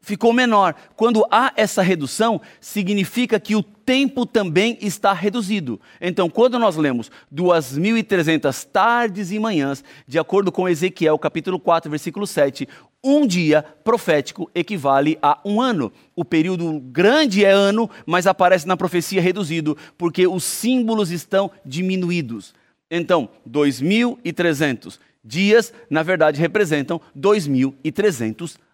ficou 0.01 0.34
menor. 0.34 0.75
Quando 0.96 1.25
há 1.29 1.51
essa 1.56 1.82
redução, 1.82 2.41
significa 2.60 3.39
que 3.39 3.56
o 3.56 3.63
tempo 3.63 4.25
também 4.25 4.77
está 4.82 5.13
reduzido. 5.13 5.79
Então, 6.00 6.29
quando 6.29 6.60
nós 6.60 6.75
lemos 6.75 7.12
2.300 7.34 8.65
tardes 8.65 9.32
e 9.32 9.39
manhãs, 9.39 9.84
de 10.08 10.20
acordo 10.20 10.51
com 10.51 10.70
Ezequiel 10.70 11.18
capítulo 11.18 11.60
4, 11.60 11.89
versículo 11.89 12.27
7, 12.27 12.68
um 13.03 13.25
dia 13.25 13.63
profético 13.84 14.50
equivale 14.53 15.18
a 15.22 15.39
um 15.46 15.62
ano. 15.62 15.91
O 16.15 16.25
período 16.25 16.79
grande 16.79 17.46
é 17.46 17.51
ano, 17.51 17.89
mas 18.06 18.27
aparece 18.27 18.68
na 18.68 18.77
profecia 18.77 19.22
reduzido, 19.22 19.77
porque 19.98 20.27
os 20.27 20.44
símbolos 20.44 21.10
estão 21.10 21.50
diminuídos. 21.65 22.53
Então, 22.91 23.29
2.300 23.50 25.00
dias, 25.24 25.74
na 25.89 26.03
verdade, 26.03 26.39
representam 26.39 27.00
2.300 27.18 28.41
anos. 28.41 28.69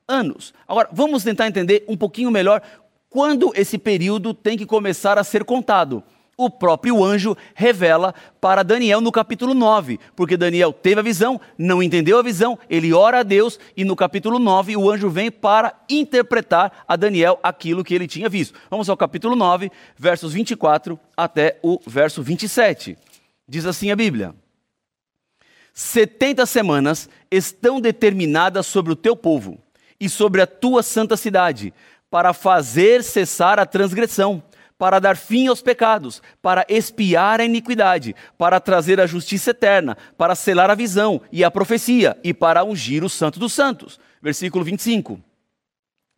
Agora, 0.68 0.90
vamos 0.92 1.24
tentar 1.24 1.48
entender 1.48 1.84
um 1.88 1.98
pouquinho 1.98 2.30
melhor 2.30 2.62
quando 3.10 3.52
esse 3.56 3.78
período 3.78 4.34
tem 4.34 4.58
que 4.58 4.66
começar 4.66 5.18
a 5.18 5.24
ser 5.24 5.44
contado. 5.44 6.04
O 6.38 6.50
próprio 6.50 7.02
anjo 7.02 7.36
revela 7.54 8.14
para 8.42 8.62
Daniel 8.62 9.00
no 9.00 9.10
capítulo 9.10 9.54
9, 9.54 9.98
porque 10.18 10.36
Daniel 10.36 10.74
teve 10.74 11.00
a 11.00 11.04
visão, 11.04 11.40
não 11.58 11.82
entendeu 11.82 12.20
a 12.20 12.22
visão, 12.22 12.60
ele 12.70 12.92
ora 12.92 13.22
a 13.22 13.24
Deus 13.24 13.58
e 13.76 13.86
no 13.86 13.96
capítulo 13.96 14.38
9 14.38 14.76
o 14.76 14.92
anjo 14.92 15.10
vem 15.10 15.32
para 15.32 15.74
interpretar 15.90 16.84
a 16.86 16.98
Daniel 16.98 17.40
aquilo 17.42 17.86
que 17.86 17.96
ele 17.96 18.06
tinha 18.06 18.28
visto. 18.28 18.60
Vamos 18.70 18.90
ao 18.90 18.98
capítulo 18.98 19.34
9, 19.34 19.72
versos 19.98 20.34
24 20.34 21.00
até 21.16 21.58
o 21.64 21.80
verso 21.88 22.22
27. 22.22 22.98
Diz 23.48 23.66
assim 23.66 23.90
a 23.90 23.96
Bíblia: 23.96 24.36
70 25.74 26.46
semanas 26.46 27.10
estão 27.32 27.80
determinadas 27.80 28.66
sobre 28.68 28.92
o 28.92 28.96
teu 28.98 29.16
povo 29.16 29.65
e 30.06 30.10
sobre 30.10 30.42
a 30.42 30.48
tua 30.48 30.84
santa 30.84 31.18
cidade, 31.18 31.74
para 32.10 32.32
fazer 32.32 33.04
cessar 33.04 33.60
a 33.60 33.66
transgressão, 33.66 34.42
para 34.78 35.00
dar 35.00 35.18
fim 35.18 35.48
aos 35.48 35.62
pecados, 35.62 36.22
para 36.42 36.66
espiar 36.70 37.40
a 37.40 37.46
iniquidade, 37.46 38.16
para 38.38 38.60
trazer 38.60 39.00
a 39.00 39.08
justiça 39.08 39.52
eterna, 39.52 39.98
para 40.18 40.36
selar 40.36 40.70
a 40.70 40.76
visão 40.76 41.22
e 41.32 41.44
a 41.44 41.52
profecia 41.52 42.18
e 42.24 42.34
para 42.34 42.64
ungir 42.64 43.04
o 43.04 43.10
santo 43.10 43.40
dos 43.40 43.54
santos. 43.54 44.00
Versículo 44.22 44.64
25. 44.64 45.20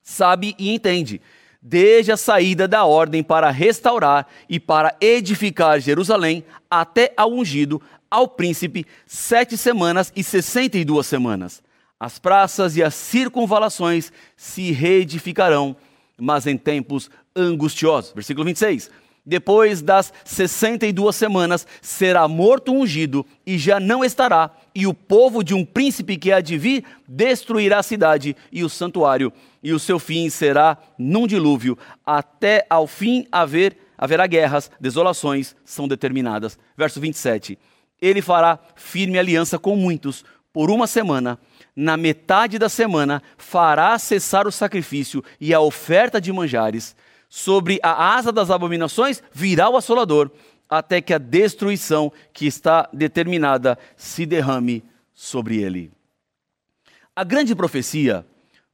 Sabe 0.01 0.55
e 0.57 0.73
entende 0.73 1.21
desde 1.61 2.11
a 2.11 2.17
saída 2.17 2.67
da 2.67 2.85
ordem 2.85 3.23
para 3.23 3.49
restaurar 3.49 4.27
e 4.49 4.59
para 4.59 4.95
edificar 5.01 5.79
Jerusalém 5.79 6.43
até 6.69 7.13
ao 7.17 7.31
ungido, 7.31 7.81
ao 8.09 8.27
príncipe, 8.27 8.85
sete 9.05 9.57
semanas 9.57 10.11
e 10.15 10.23
sessenta 10.23 10.77
e 10.77 10.85
duas 10.85 11.07
semanas. 11.07 11.61
As 11.99 12.19
praças 12.19 12.77
e 12.77 12.83
as 12.83 12.93
circunvalações 12.93 14.11
se 14.35 14.71
reedificarão, 14.71 15.75
mas 16.17 16.45
em 16.45 16.57
tempos 16.57 17.09
angustiosos. 17.35 18.11
Versículo 18.13 18.45
26. 18.45 18.89
Depois 19.25 19.81
das 19.81 20.13
sessenta 20.23 20.87
e 20.87 20.93
duas 20.93 21.13
semanas, 21.15 21.67
será 21.81 22.27
morto 22.29 22.71
ungido 22.71 23.25
e 23.45 23.57
já 23.57 23.77
não 23.77 24.05
estará, 24.05 24.51
e 24.73 24.87
o 24.87 24.93
povo 24.93 25.43
de 25.43 25.53
um 25.53 25.65
príncipe 25.65 26.15
que 26.15 26.31
há 26.31 26.39
de 26.39 26.57
vir 26.57 26.85
destruirá 27.05 27.79
a 27.79 27.83
cidade 27.83 28.37
e 28.49 28.63
o 28.63 28.69
santuário 28.69 29.33
e 29.61 29.73
o 29.73 29.79
seu 29.79 29.99
fim 29.99 30.29
será 30.29 30.77
num 30.97 31.27
dilúvio, 31.27 31.77
até 32.05 32.65
ao 32.69 32.87
fim 32.87 33.27
haver, 33.29 33.75
haverá 33.97 34.25
guerras, 34.25 34.71
desolações 34.79 35.57
são 35.65 35.89
determinadas. 35.89 36.57
Verso 36.77 37.01
27. 37.01 37.59
Ele 38.01 38.21
fará 38.21 38.57
firme 38.77 39.19
aliança 39.19 39.59
com 39.59 39.75
muitos 39.75 40.23
por 40.53 40.71
uma 40.71 40.87
semana. 40.87 41.37
Na 41.79 41.95
metade 41.95 42.57
da 42.57 42.69
semana 42.69 43.21
fará 43.37 43.99
cessar 43.99 44.47
o 44.47 44.51
sacrifício 44.51 45.23
e 45.39 45.53
a 45.53 45.59
oferta 45.59 46.19
de 46.19 46.33
manjares. 46.33 46.95
Sobre 47.29 47.79
a 47.83 48.15
asa 48.15 48.31
das 48.31 48.49
abominações 48.49 49.21
virá 49.31 49.69
o 49.69 49.77
assolador, 49.77 50.31
até 50.67 50.99
que 51.01 51.13
a 51.13 51.19
destruição 51.19 52.11
que 52.33 52.47
está 52.47 52.89
determinada 52.91 53.77
se 53.95 54.25
derrame 54.25 54.83
sobre 55.13 55.61
ele. 55.61 55.91
A 57.15 57.23
grande 57.23 57.53
profecia 57.53 58.25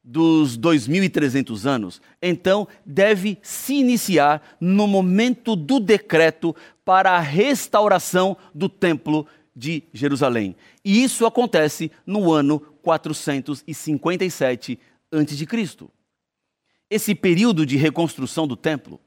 dos 0.02 0.58
2.300 0.58 1.66
anos, 1.66 2.00
então, 2.22 2.66
deve 2.86 3.38
se 3.42 3.74
iniciar 3.74 4.56
no 4.58 4.86
momento 4.86 5.54
do 5.54 5.78
decreto 5.78 6.56
para 6.86 7.12
a 7.12 7.20
restauração 7.20 8.34
do 8.54 8.66
templo 8.66 9.26
de 9.54 9.84
Jerusalém. 9.92 10.56
E 10.84 11.02
isso 11.02 11.24
acontece 11.26 11.90
no 12.06 12.32
ano 12.32 12.60
457 12.82 14.78
a.C. 15.12 15.86
Esse 16.90 17.14
período 17.14 17.64
de 17.64 17.76
reconstrução 17.76 18.46
do 18.46 18.56
templo 18.56 19.00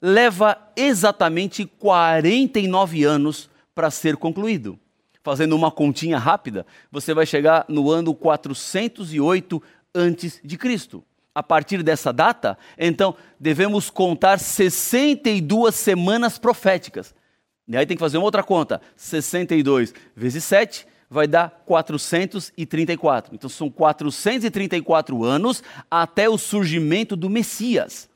leva 0.00 0.58
exatamente 0.76 1.64
49 1.64 3.04
anos 3.04 3.48
para 3.74 3.90
ser 3.90 4.16
concluído. 4.16 4.78
Fazendo 5.22 5.54
uma 5.54 5.70
continha 5.70 6.18
rápida, 6.18 6.66
você 6.90 7.14
vai 7.14 7.24
chegar 7.24 7.64
no 7.68 7.90
ano 7.90 8.12
408 8.12 9.62
antes 9.94 10.40
de 10.42 10.58
Cristo. 10.58 11.04
A 11.34 11.42
partir 11.42 11.82
dessa 11.82 12.12
data, 12.12 12.58
então, 12.76 13.14
devemos 13.40 13.88
contar 13.88 14.38
62 14.38 15.74
semanas 15.74 16.36
proféticas. 16.38 17.14
E 17.68 17.76
aí 17.76 17.86
tem 17.86 17.96
que 17.96 18.00
fazer 18.02 18.18
uma 18.18 18.24
outra 18.24 18.42
conta. 18.42 18.80
62 18.96 19.94
vezes 20.14 20.44
7 20.44 20.86
vai 21.08 21.26
dar 21.26 21.62
434. 21.66 23.34
Então 23.34 23.48
são 23.48 23.70
434 23.70 25.22
anos 25.24 25.62
até 25.90 26.28
o 26.28 26.38
surgimento 26.38 27.14
do 27.14 27.28
Messias. 27.28 28.08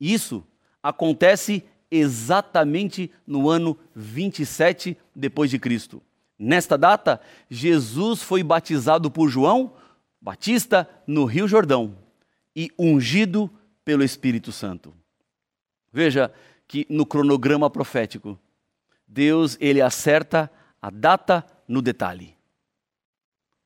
Isso 0.00 0.44
acontece 0.82 1.64
exatamente 1.90 3.10
no 3.26 3.48
ano 3.48 3.78
27 3.94 4.96
depois 5.14 5.50
de 5.50 5.58
Cristo. 5.58 6.02
Nesta 6.38 6.76
data, 6.76 7.20
Jesus 7.48 8.22
foi 8.22 8.42
batizado 8.42 9.10
por 9.10 9.28
João 9.28 9.74
Batista 10.20 10.88
no 11.06 11.24
Rio 11.24 11.46
Jordão 11.46 11.96
e 12.54 12.70
ungido 12.78 13.50
pelo 13.84 14.02
Espírito 14.02 14.52
Santo. 14.52 14.94
Veja 15.92 16.32
que 16.66 16.86
no 16.88 17.04
cronograma 17.04 17.68
profético, 17.68 18.38
Deus 19.06 19.56
ele 19.60 19.80
acerta 19.80 20.50
a 20.80 20.90
data 20.90 21.44
no 21.68 21.82
detalhe. 21.82 22.36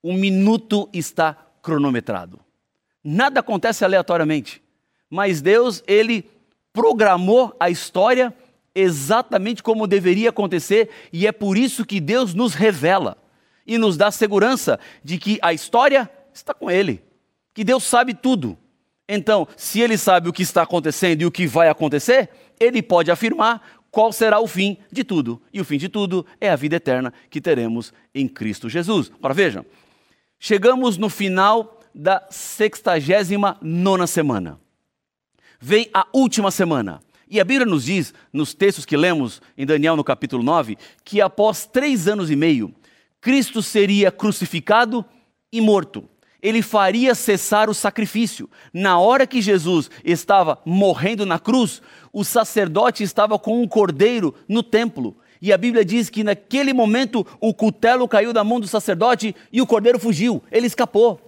Um 0.02 0.14
minuto 0.14 0.88
está 0.92 1.34
cronometrado. 1.62 2.40
Nada 3.02 3.40
acontece 3.40 3.84
aleatoriamente, 3.84 4.62
mas 5.08 5.40
Deus 5.40 5.82
ele 5.86 6.28
programou 6.72 7.56
a 7.58 7.70
história 7.70 8.34
exatamente 8.74 9.62
como 9.62 9.86
deveria 9.86 10.28
acontecer 10.28 10.90
e 11.12 11.26
é 11.26 11.32
por 11.32 11.56
isso 11.56 11.86
que 11.86 11.98
Deus 11.98 12.34
nos 12.34 12.52
revela 12.54 13.16
e 13.66 13.78
nos 13.78 13.96
dá 13.96 14.10
segurança 14.10 14.78
de 15.02 15.18
que 15.18 15.38
a 15.40 15.52
história 15.52 16.10
está 16.32 16.52
com 16.52 16.70
Ele, 16.70 17.02
que 17.54 17.64
Deus 17.64 17.82
sabe 17.84 18.14
tudo. 18.14 18.56
Então, 19.08 19.48
se 19.56 19.80
Ele 19.80 19.96
sabe 19.96 20.28
o 20.28 20.32
que 20.32 20.42
está 20.42 20.62
acontecendo 20.62 21.22
e 21.22 21.26
o 21.26 21.30
que 21.30 21.46
vai 21.46 21.68
acontecer, 21.68 22.28
Ele 22.60 22.82
pode 22.82 23.10
afirmar 23.10 23.75
qual 23.96 24.12
será 24.12 24.38
o 24.38 24.46
fim 24.46 24.76
de 24.92 25.02
tudo. 25.02 25.40
E 25.50 25.58
o 25.58 25.64
fim 25.64 25.78
de 25.78 25.88
tudo 25.88 26.26
é 26.38 26.50
a 26.50 26.56
vida 26.56 26.76
eterna 26.76 27.14
que 27.30 27.40
teremos 27.40 27.94
em 28.14 28.28
Cristo 28.28 28.68
Jesus. 28.68 29.10
Agora 29.18 29.32
vejam, 29.32 29.64
chegamos 30.38 30.98
no 30.98 31.08
final 31.08 31.80
da 31.94 32.22
69 32.28 34.06
semana. 34.06 34.60
Vem 35.58 35.88
a 35.94 36.06
última 36.12 36.50
semana. 36.50 37.00
E 37.26 37.40
a 37.40 37.44
Bíblia 37.44 37.64
nos 37.64 37.86
diz, 37.86 38.12
nos 38.30 38.52
textos 38.52 38.84
que 38.84 38.98
lemos 38.98 39.40
em 39.56 39.64
Daniel 39.64 39.96
no 39.96 40.04
capítulo 40.04 40.42
9, 40.42 40.76
que 41.02 41.22
após 41.22 41.64
três 41.64 42.06
anos 42.06 42.30
e 42.30 42.36
meio, 42.36 42.74
Cristo 43.18 43.62
seria 43.62 44.12
crucificado 44.12 45.06
e 45.50 45.58
morto 45.58 46.06
ele 46.46 46.62
faria 46.62 47.12
cessar 47.12 47.68
o 47.68 47.74
sacrifício. 47.74 48.48
Na 48.72 49.00
hora 49.00 49.26
que 49.26 49.42
Jesus 49.42 49.90
estava 50.04 50.60
morrendo 50.64 51.26
na 51.26 51.40
cruz, 51.40 51.82
o 52.12 52.22
sacerdote 52.22 53.02
estava 53.02 53.36
com 53.36 53.60
um 53.60 53.66
cordeiro 53.66 54.32
no 54.48 54.62
templo. 54.62 55.16
E 55.42 55.52
a 55.52 55.58
Bíblia 55.58 55.84
diz 55.84 56.08
que 56.08 56.22
naquele 56.22 56.72
momento 56.72 57.26
o 57.40 57.52
cutelo 57.52 58.06
caiu 58.06 58.32
da 58.32 58.44
mão 58.44 58.60
do 58.60 58.68
sacerdote 58.68 59.34
e 59.52 59.60
o 59.60 59.66
cordeiro 59.66 59.98
fugiu, 59.98 60.40
ele 60.52 60.68
escapou. 60.68 61.20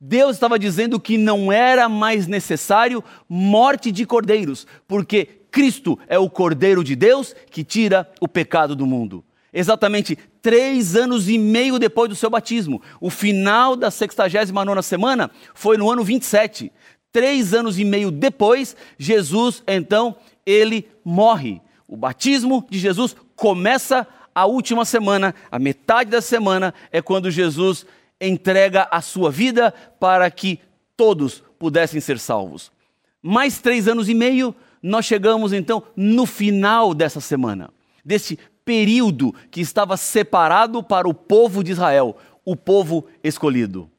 Deus 0.00 0.36
estava 0.36 0.56
dizendo 0.60 1.00
que 1.00 1.18
não 1.18 1.50
era 1.50 1.88
mais 1.88 2.28
necessário 2.28 3.02
morte 3.28 3.90
de 3.90 4.06
cordeiros, 4.06 4.64
porque 4.86 5.24
Cristo 5.50 5.98
é 6.06 6.20
o 6.20 6.30
cordeiro 6.30 6.84
de 6.84 6.94
Deus 6.94 7.34
que 7.50 7.64
tira 7.64 8.08
o 8.20 8.28
pecado 8.28 8.76
do 8.76 8.86
mundo 8.86 9.24
exatamente 9.52 10.18
três 10.42 10.96
anos 10.96 11.28
e 11.28 11.38
meio 11.38 11.78
depois 11.78 12.10
do 12.10 12.16
seu 12.16 12.28
batismo. 12.28 12.82
O 13.00 13.08
final 13.08 13.76
da 13.76 13.90
69 13.90 14.82
semana 14.82 15.30
foi 15.54 15.78
no 15.78 15.90
ano 15.90 16.02
27. 16.02 16.70
Três 17.12 17.54
anos 17.54 17.78
e 17.78 17.84
meio 17.84 18.10
depois, 18.10 18.76
Jesus, 18.98 19.62
então, 19.66 20.16
ele 20.44 20.88
morre. 21.04 21.62
O 21.86 21.96
batismo 21.96 22.66
de 22.68 22.78
Jesus 22.78 23.14
começa 23.36 24.06
a 24.34 24.46
última 24.46 24.84
semana, 24.84 25.34
a 25.50 25.58
metade 25.58 26.10
da 26.10 26.20
semana 26.20 26.72
é 26.90 27.02
quando 27.02 27.30
Jesus 27.30 27.84
entrega 28.20 28.88
a 28.90 29.00
sua 29.00 29.30
vida 29.30 29.72
para 30.00 30.30
que 30.30 30.58
todos 30.96 31.42
pudessem 31.58 32.00
ser 32.00 32.18
salvos. 32.18 32.72
Mais 33.20 33.60
três 33.60 33.86
anos 33.86 34.08
e 34.08 34.14
meio, 34.14 34.54
nós 34.82 35.04
chegamos 35.04 35.52
então 35.52 35.82
no 35.94 36.24
final 36.24 36.94
dessa 36.94 37.20
semana, 37.20 37.70
desse 38.04 38.38
período 38.64 39.34
que 39.50 39.60
estava 39.60 39.96
separado 39.96 40.82
para 40.82 41.08
o 41.08 41.14
povo 41.14 41.62
de 41.62 41.72
Israel, 41.72 42.16
o 42.44 42.56
povo 42.56 43.06
escolhido. 43.22 43.90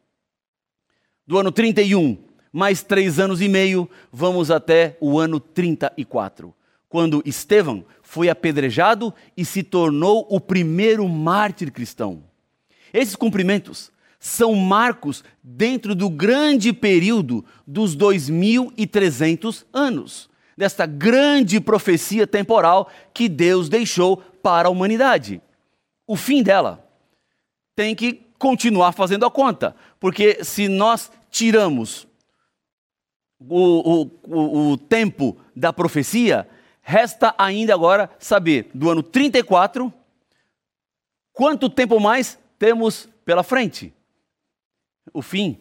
Do 1.26 1.38
ano 1.38 1.52
31, 1.52 2.18
mais 2.52 2.84
três 2.84 3.20
anos 3.20 3.42
e 3.42 3.48
meio, 3.48 3.90
vamos 4.12 4.52
até 4.52 4.98
o 5.00 5.18
ano 5.18 5.40
34, 5.40 6.54
quando 6.90 7.24
Estevão 7.26 7.86
foi 8.02 8.30
apedrejado 8.30 9.14
e 9.36 9.44
se 9.44 9.64
tornou 9.64 10.28
o 10.30 10.40
primeiro 10.40 11.08
mártir 11.08 11.72
cristão. 11.72 12.24
Esses 12.94 13.16
cumprimentos 13.16 13.92
são 14.20 14.54
marcos 14.56 15.24
dentro 15.44 15.96
do 15.96 16.10
grande 16.10 16.72
período 16.72 17.44
dos 17.66 17.98
2.300 17.98 19.66
anos, 19.74 20.30
desta 20.56 20.86
grande 20.86 21.60
profecia 21.60 22.28
temporal 22.28 22.90
que 23.14 23.28
Deus 23.28 23.68
deixou 23.68 24.24
para 24.44 24.68
a 24.68 24.72
humanidade. 24.72 25.42
O 26.06 26.16
fim 26.16 26.44
dela 26.44 26.86
tem 27.76 27.96
que 27.96 28.14
continuar 28.38 28.92
fazendo 28.92 29.26
a 29.26 29.32
conta, 29.32 29.74
porque 30.00 30.44
se 30.44 30.68
nós 30.68 31.10
tiramos 31.32 32.06
o, 33.40 34.06
o, 34.28 34.72
o, 34.72 34.78
tempo 34.78 35.38
da 35.56 35.72
profecia, 35.74 36.48
resta 36.82 37.34
ainda 37.38 37.74
agora 37.74 38.10
saber 38.20 38.70
do 38.74 38.90
ano 38.90 39.02
34 39.02 39.92
quanto 41.32 41.70
tempo 41.70 42.00
mais 42.00 42.38
temos 42.60 43.10
pela 43.26 43.44
frente. 43.44 43.94
O 45.14 45.22
fim 45.22 45.60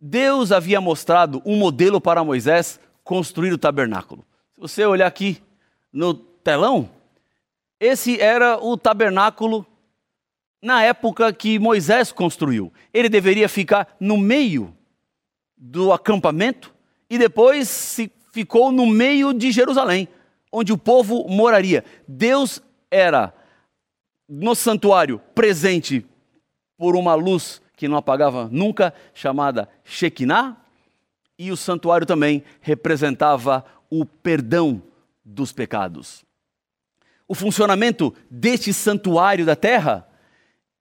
Deus 0.00 0.50
havia 0.50 0.80
mostrado 0.80 1.40
um 1.46 1.56
modelo 1.56 2.00
para 2.00 2.24
Moisés 2.24 2.80
construir 3.04 3.52
o 3.52 3.58
tabernáculo. 3.58 4.26
Se 4.56 4.60
você 4.60 4.84
olhar 4.84 5.06
aqui 5.06 5.40
no 5.92 6.33
telão, 6.44 6.90
esse 7.80 8.20
era 8.20 8.62
o 8.62 8.76
tabernáculo 8.76 9.66
na 10.62 10.82
época 10.82 11.32
que 11.32 11.58
Moisés 11.58 12.12
construiu. 12.12 12.72
Ele 12.92 13.08
deveria 13.08 13.48
ficar 13.48 13.96
no 13.98 14.16
meio 14.16 14.74
do 15.56 15.92
acampamento 15.92 16.74
e 17.08 17.18
depois 17.18 17.68
se 17.68 18.12
ficou 18.32 18.70
no 18.70 18.86
meio 18.86 19.32
de 19.32 19.50
Jerusalém, 19.50 20.08
onde 20.52 20.72
o 20.72 20.78
povo 20.78 21.26
moraria. 21.28 21.84
Deus 22.06 22.62
era 22.90 23.34
no 24.28 24.54
santuário 24.54 25.20
presente 25.34 26.04
por 26.76 26.96
uma 26.96 27.14
luz 27.14 27.60
que 27.76 27.88
não 27.88 27.96
apagava 27.96 28.48
nunca, 28.50 28.94
chamada 29.12 29.68
Shekinah, 29.84 30.56
e 31.38 31.50
o 31.50 31.56
santuário 31.56 32.06
também 32.06 32.42
representava 32.60 33.64
o 33.90 34.06
perdão 34.06 34.82
dos 35.24 35.52
pecados. 35.52 36.24
O 37.26 37.34
funcionamento 37.34 38.14
deste 38.30 38.72
santuário 38.72 39.46
da 39.46 39.56
terra, 39.56 40.06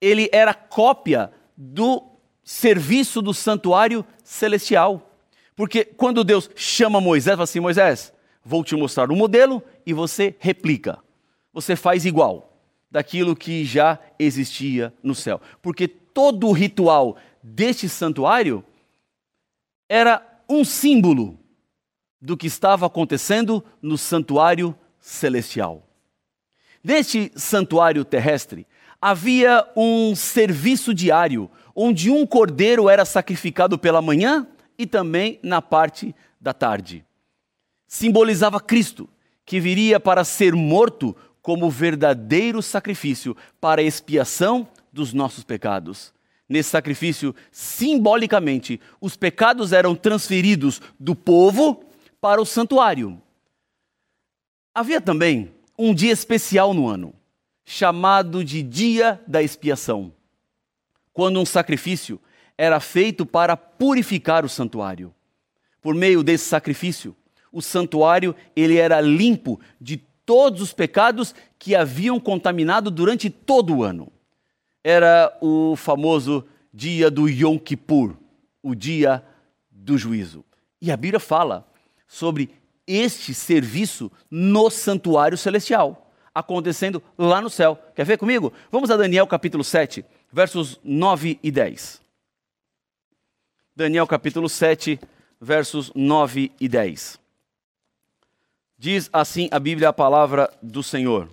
ele 0.02 0.30
era 0.32 0.54
cópia 0.54 1.32
do 1.56 2.04
serviço 2.44 3.22
do 3.22 3.34
santuário 3.34 4.06
celestial. 4.24 5.12
Porque 5.56 5.86
quando 5.86 6.24
Deus 6.24 6.50
chama 6.56 7.00
Moisés, 7.00 7.36
fala 7.36 7.44
assim: 7.44 7.60
Moisés, 7.60 8.14
vou 8.44 8.64
te 8.64 8.76
mostrar 8.76 9.12
um 9.12 9.16
modelo 9.16 9.64
e 9.86 9.94
você 9.94 10.36
replica. 10.40 11.00
Você 11.54 11.76
faz 11.76 12.06
igual 12.06 12.60
daquilo 12.92 13.36
que 13.36 13.64
já 13.64 14.00
existia 14.20 14.94
no 15.02 15.16
céu. 15.16 15.40
Porque 15.62 15.88
todo 15.88 16.48
o 16.48 16.52
ritual 16.52 17.18
deste 17.42 17.88
santuário 17.88 18.64
era 19.88 20.26
um 20.50 20.66
símbolo 20.66 21.40
do 22.22 22.38
que 22.38 22.48
estava 22.48 22.86
acontecendo 22.86 23.64
no 23.82 23.98
santuário 23.98 24.76
celestial. 25.00 25.88
Neste 26.84 27.32
santuário 27.36 28.04
terrestre, 28.04 28.68
havia 29.02 29.66
um 29.76 30.14
serviço 30.16 30.94
diário, 30.94 31.50
onde 31.74 32.12
um 32.12 32.28
cordeiro 32.28 32.90
era 32.90 33.06
sacrificado 33.06 33.80
pela 33.80 34.02
manhã 34.02 34.46
e 34.78 34.86
também 34.86 35.40
na 35.42 35.62
parte 35.62 36.14
da 36.42 36.54
tarde. 36.54 37.06
Simbolizava 37.88 38.60
Cristo, 38.60 39.08
que 39.46 39.62
viria 39.62 40.00
para 40.00 40.26
ser 40.26 40.54
morto 40.54 41.16
como 41.42 41.70
verdadeiro 41.70 42.62
sacrifício 42.62 43.36
para 43.62 43.82
a 43.82 43.84
expiação 43.84 44.68
dos 44.92 45.14
nossos 45.14 45.44
pecados. 45.44 46.14
Nesse 46.48 46.70
sacrifício, 46.70 47.34
simbolicamente, 47.52 48.80
os 49.00 49.16
pecados 49.16 49.72
eram 49.72 49.96
transferidos 49.96 50.82
do 51.00 51.16
povo 51.16 51.84
para 52.20 52.42
o 52.42 52.46
santuário. 52.46 53.22
Havia 54.76 55.00
também 55.00 55.54
um 55.78 55.94
dia 55.94 56.12
especial 56.12 56.74
no 56.74 56.88
ano, 56.88 57.14
chamado 57.66 58.44
de 58.44 58.62
Dia 58.62 59.22
da 59.28 59.42
Expiação, 59.42 60.14
quando 61.12 61.40
um 61.40 61.46
sacrifício 61.46 62.20
era 62.58 62.80
feito 62.80 63.26
para 63.26 63.58
purificar 63.58 64.46
o 64.46 64.50
santuário. 64.50 65.14
Por 65.82 65.96
meio 65.96 66.24
desse 66.24 66.46
sacrifício, 66.46 67.16
o 67.52 67.62
santuário 67.62 68.36
ele 68.56 68.78
era 68.78 69.02
limpo 69.02 69.60
de 69.80 69.98
todos 70.26 70.62
os 70.62 70.74
pecados 70.74 71.36
que 71.60 71.76
haviam 71.76 72.20
contaminado 72.20 72.90
durante 72.90 73.30
todo 73.30 73.78
o 73.78 73.84
ano. 73.84 74.12
Era 74.84 75.36
o 75.42 75.76
famoso 75.76 76.46
dia 76.74 77.12
do 77.12 77.28
Yom 77.28 77.58
Kippur, 77.58 78.16
o 78.62 78.74
dia 78.74 79.24
do 79.70 79.98
juízo. 79.98 80.44
E 80.82 80.92
a 80.92 80.98
Bíblia 80.98 81.20
fala 81.20 81.68
sobre 82.08 82.50
este 82.88 83.34
serviço 83.34 84.12
no 84.30 84.70
santuário 84.70 85.38
celestial, 85.38 86.12
acontecendo 86.34 87.02
lá 87.18 87.42
no 87.42 87.50
céu. 87.50 87.78
Quer 87.96 88.06
ver 88.06 88.18
comigo? 88.18 88.52
Vamos 88.72 88.92
a 88.92 88.98
Daniel 88.98 89.28
capítulo 89.28 89.64
7, 89.64 90.06
versos 90.32 90.80
9 90.84 91.40
e 91.42 91.52
10. 91.52 92.02
Daniel 93.76 94.06
capítulo 94.06 94.48
7, 94.48 95.00
versos 95.40 95.92
9 95.96 96.52
e 96.60 96.68
10. 96.68 97.20
Diz 98.78 99.10
assim 99.14 99.48
a 99.52 99.60
Bíblia, 99.60 99.90
a 99.90 99.94
palavra 99.94 100.52
do 100.62 100.84
Senhor. 100.84 101.30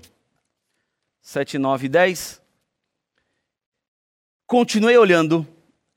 7, 1.21 1.59
9 1.59 1.87
e 1.87 1.89
10. 1.89 2.41
Continuei 4.47 4.97
olhando 4.97 5.47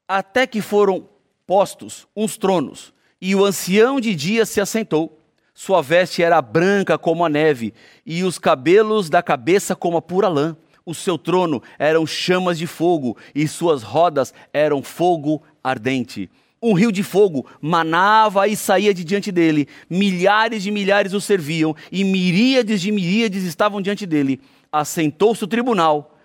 até 0.07 0.45
que 0.45 0.61
foram 0.61 1.09
postos 1.45 2.07
uns 2.15 2.37
tronos, 2.37 2.93
e 3.21 3.35
o 3.35 3.45
ancião 3.45 3.99
de 3.99 4.13
dia 4.13 4.45
se 4.45 4.59
assentou. 4.59 5.22
Sua 5.53 5.81
veste 5.81 6.23
era 6.23 6.41
branca 6.41 6.97
como 6.97 7.23
a 7.23 7.29
neve, 7.29 7.73
e 8.05 8.23
os 8.23 8.37
cabelos 8.37 9.09
da 9.09 9.21
cabeça 9.21 9.75
como 9.75 9.97
a 9.97 10.01
pura 10.01 10.27
lã. 10.27 10.57
O 10.85 10.93
seu 10.93 11.17
trono 11.17 11.61
eram 11.79 12.05
chamas 12.05 12.57
de 12.57 12.67
fogo, 12.67 13.17
e 13.33 13.47
suas 13.47 13.83
rodas 13.83 14.33
eram 14.51 14.83
fogo 14.83 15.41
ardente 15.63 16.29
um 16.63 16.71
rio 16.71 16.93
de 16.93 17.03
fogo 17.03 17.45
manava 17.59 18.47
e 18.47 18.55
saía 18.55 18.93
de 18.93 19.03
diante 19.03 19.33
dele. 19.33 19.67
Milhares 19.89 20.63
de 20.63 20.71
milhares 20.71 21.13
o 21.13 21.19
serviam 21.19 21.75
e 21.91 22.05
miríades 22.05 22.81
de 22.81 22.89
miríades 22.89 23.43
estavam 23.43 23.81
diante 23.81 24.05
dele. 24.05 24.39
Assentou-se 24.71 25.43
o 25.43 25.47
tribunal 25.47 26.17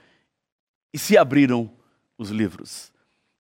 e 0.95 0.99
se 0.99 1.19
abriram 1.19 1.69
os 2.17 2.31
livros. 2.31 2.93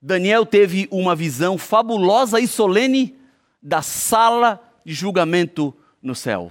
Daniel 0.02 0.44
teve 0.44 0.88
uma 0.90 1.14
visão 1.14 1.56
fabulosa 1.56 2.40
e 2.40 2.48
solene 2.48 3.16
da 3.62 3.80
sala 3.80 4.60
de 4.88 4.94
julgamento 4.94 5.76
no 6.02 6.14
céu. 6.14 6.50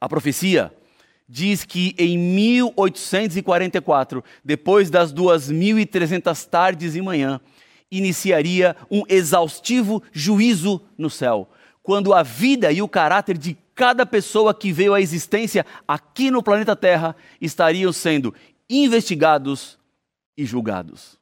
A 0.00 0.08
profecia 0.08 0.72
diz 1.28 1.64
que 1.64 1.92
em 1.98 2.16
1844, 2.16 4.22
depois 4.44 4.88
das 4.88 5.12
2.300 5.12 6.48
tardes 6.48 6.94
e 6.94 7.02
manhã, 7.02 7.40
iniciaria 7.90 8.76
um 8.88 9.02
exaustivo 9.08 10.00
juízo 10.12 10.80
no 10.96 11.10
céu, 11.10 11.50
quando 11.82 12.14
a 12.14 12.22
vida 12.22 12.70
e 12.70 12.80
o 12.80 12.86
caráter 12.86 13.36
de 13.36 13.58
cada 13.74 14.06
pessoa 14.06 14.54
que 14.54 14.70
veio 14.70 14.94
à 14.94 15.00
existência 15.00 15.66
aqui 15.88 16.30
no 16.30 16.40
planeta 16.40 16.76
Terra 16.76 17.16
estariam 17.40 17.92
sendo 17.92 18.32
investigados 18.70 19.76
e 20.36 20.46
julgados. 20.46 21.18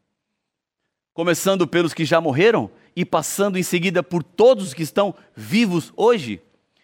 Começando 1.14 1.66
pelos 1.66 1.94
que 1.94 2.04
já 2.04 2.20
morreram 2.20 2.70
e 2.94 3.04
passando 3.04 3.58
em 3.58 3.62
seguida 3.62 4.02
por 4.02 4.22
todos 4.22 4.68
os 4.68 4.74
que 4.74 4.82
estão 4.82 5.14
vivos 5.34 5.92
hoje, 5.96 6.40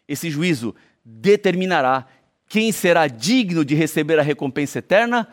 esse 0.07 0.31
juízo 0.31 0.75
determinará 1.05 2.07
quem 2.49 2.73
será 2.73 3.07
digno 3.07 3.64
de 3.64 3.75
receber 3.75 4.18
a 4.18 4.23
recompensa 4.23 4.79
eterna 4.79 5.29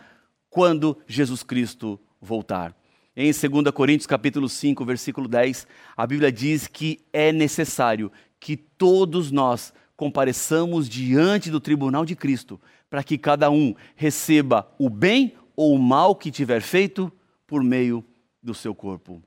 quando 0.49 0.97
Jesus 1.07 1.43
Cristo 1.43 1.99
voltar. 2.21 2.75
Em 3.15 3.31
2 3.31 3.71
Coríntios 3.73 4.07
capítulo 4.07 4.49
5, 4.49 4.83
versículo 4.83 5.27
10, 5.27 5.65
a 5.95 6.05
Bíblia 6.05 6.31
diz 6.31 6.67
que 6.67 6.99
é 7.13 7.31
necessário 7.31 8.11
que 8.39 8.57
todos 8.57 9.31
nós 9.31 9.73
compareçamos 9.95 10.89
diante 10.89 11.49
do 11.49 11.61
tribunal 11.61 12.05
de 12.05 12.15
Cristo, 12.15 12.59
para 12.89 13.03
que 13.03 13.17
cada 13.17 13.49
um 13.49 13.73
receba 13.95 14.69
o 14.77 14.89
bem 14.89 15.33
ou 15.55 15.73
o 15.73 15.79
mal 15.79 16.15
que 16.15 16.29
tiver 16.29 16.61
feito 16.61 17.11
por 17.47 17.63
meio 17.63 18.03
do 18.43 18.53
seu 18.53 18.75
corpo. 18.75 19.23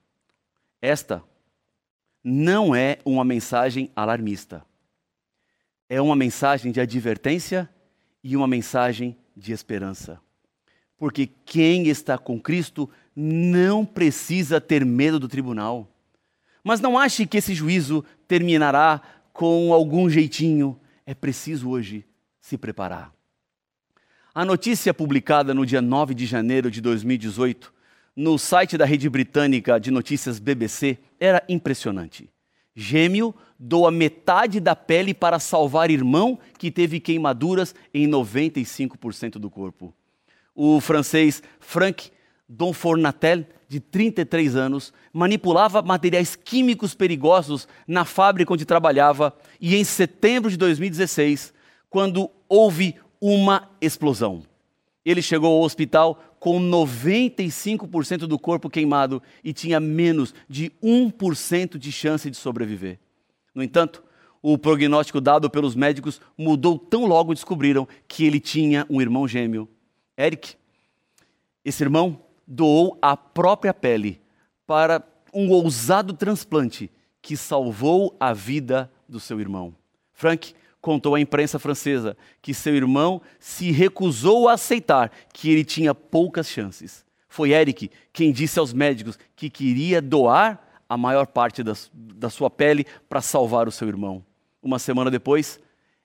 Esta 0.80 1.22
não 2.28 2.74
é 2.74 2.98
uma 3.04 3.24
mensagem 3.24 3.90
alarmista. 3.96 4.62
É 5.88 6.00
uma 6.00 6.14
mensagem 6.14 6.70
de 6.70 6.78
advertência 6.78 7.68
e 8.22 8.36
uma 8.36 8.46
mensagem 8.46 9.16
de 9.34 9.52
esperança. 9.52 10.20
Porque 10.98 11.26
quem 11.26 11.88
está 11.88 12.18
com 12.18 12.38
Cristo 12.38 12.90
não 13.16 13.84
precisa 13.84 14.60
ter 14.60 14.84
medo 14.84 15.18
do 15.18 15.26
tribunal. 15.26 15.90
Mas 16.62 16.80
não 16.80 16.98
ache 16.98 17.26
que 17.26 17.38
esse 17.38 17.54
juízo 17.54 18.04
terminará 18.26 19.00
com 19.32 19.72
algum 19.72 20.10
jeitinho. 20.10 20.78
É 21.06 21.14
preciso 21.14 21.70
hoje 21.70 22.04
se 22.40 22.58
preparar. 22.58 23.10
A 24.34 24.44
notícia 24.44 24.92
publicada 24.92 25.54
no 25.54 25.64
dia 25.64 25.80
9 25.80 26.12
de 26.14 26.26
janeiro 26.26 26.70
de 26.70 26.82
2018 26.82 27.72
no 28.18 28.36
site 28.36 28.76
da 28.76 28.84
rede 28.84 29.08
britânica 29.08 29.78
de 29.78 29.92
notícias 29.92 30.40
BBC 30.40 30.98
era 31.20 31.40
impressionante. 31.48 32.28
Gêmeo 32.74 33.32
doa 33.56 33.92
metade 33.92 34.58
da 34.58 34.74
pele 34.74 35.14
para 35.14 35.38
salvar 35.38 35.88
irmão 35.88 36.36
que 36.58 36.68
teve 36.68 36.98
queimaduras 36.98 37.76
em 37.94 38.08
95% 38.08 39.34
do 39.34 39.48
corpo. 39.48 39.94
O 40.52 40.80
francês 40.80 41.40
Frank 41.60 42.10
Dom 42.48 42.72
Fornatel, 42.72 43.46
de 43.68 43.78
33 43.78 44.56
anos, 44.56 44.92
manipulava 45.12 45.80
materiais 45.80 46.34
químicos 46.34 46.94
perigosos 46.94 47.68
na 47.86 48.04
fábrica 48.04 48.52
onde 48.52 48.64
trabalhava 48.64 49.32
e 49.60 49.76
em 49.76 49.84
setembro 49.84 50.50
de 50.50 50.56
2016, 50.56 51.54
quando 51.88 52.28
houve 52.48 52.96
uma 53.20 53.70
explosão. 53.80 54.42
Ele 55.04 55.22
chegou 55.22 55.56
ao 55.56 55.62
hospital 55.62 56.27
com 56.38 56.60
95% 56.60 58.20
do 58.20 58.38
corpo 58.38 58.70
queimado 58.70 59.22
e 59.42 59.52
tinha 59.52 59.80
menos 59.80 60.34
de 60.48 60.70
1% 60.82 61.78
de 61.78 61.92
chance 61.92 62.30
de 62.30 62.36
sobreviver. 62.36 62.98
No 63.54 63.62
entanto, 63.62 64.02
o 64.40 64.56
prognóstico 64.56 65.20
dado 65.20 65.50
pelos 65.50 65.74
médicos 65.74 66.20
mudou 66.36 66.78
tão 66.78 67.06
logo 67.06 67.34
descobriram 67.34 67.88
que 68.06 68.24
ele 68.24 68.38
tinha 68.38 68.86
um 68.88 69.00
irmão 69.00 69.26
gêmeo, 69.26 69.68
Eric. 70.16 70.54
Esse 71.64 71.82
irmão 71.82 72.22
doou 72.46 72.96
a 73.02 73.16
própria 73.16 73.74
pele 73.74 74.20
para 74.66 75.02
um 75.34 75.50
ousado 75.50 76.12
transplante 76.14 76.90
que 77.20 77.36
salvou 77.36 78.16
a 78.18 78.32
vida 78.32 78.90
do 79.08 79.20
seu 79.20 79.40
irmão. 79.40 79.74
Frank 80.12 80.54
contou 80.80 81.14
à 81.14 81.20
imprensa 81.20 81.58
francesa 81.58 82.16
que 82.40 82.54
seu 82.54 82.74
irmão 82.74 83.20
se 83.38 83.70
recusou 83.70 84.48
a 84.48 84.54
aceitar 84.54 85.10
que 85.32 85.50
ele 85.50 85.64
tinha 85.64 85.94
poucas 85.94 86.48
chances. 86.48 87.04
Foi 87.28 87.50
Eric 87.50 87.90
quem 88.12 88.32
disse 88.32 88.58
aos 88.58 88.72
médicos 88.72 89.18
que 89.36 89.50
queria 89.50 90.00
doar 90.00 90.64
a 90.88 90.96
maior 90.96 91.26
parte 91.26 91.62
da, 91.62 91.74
da 91.92 92.30
sua 92.30 92.48
pele 92.48 92.86
para 93.08 93.20
salvar 93.20 93.68
o 93.68 93.72
seu 93.72 93.88
irmão. 93.88 94.24
Uma 94.62 94.78
semana 94.78 95.10
depois, 95.10 95.60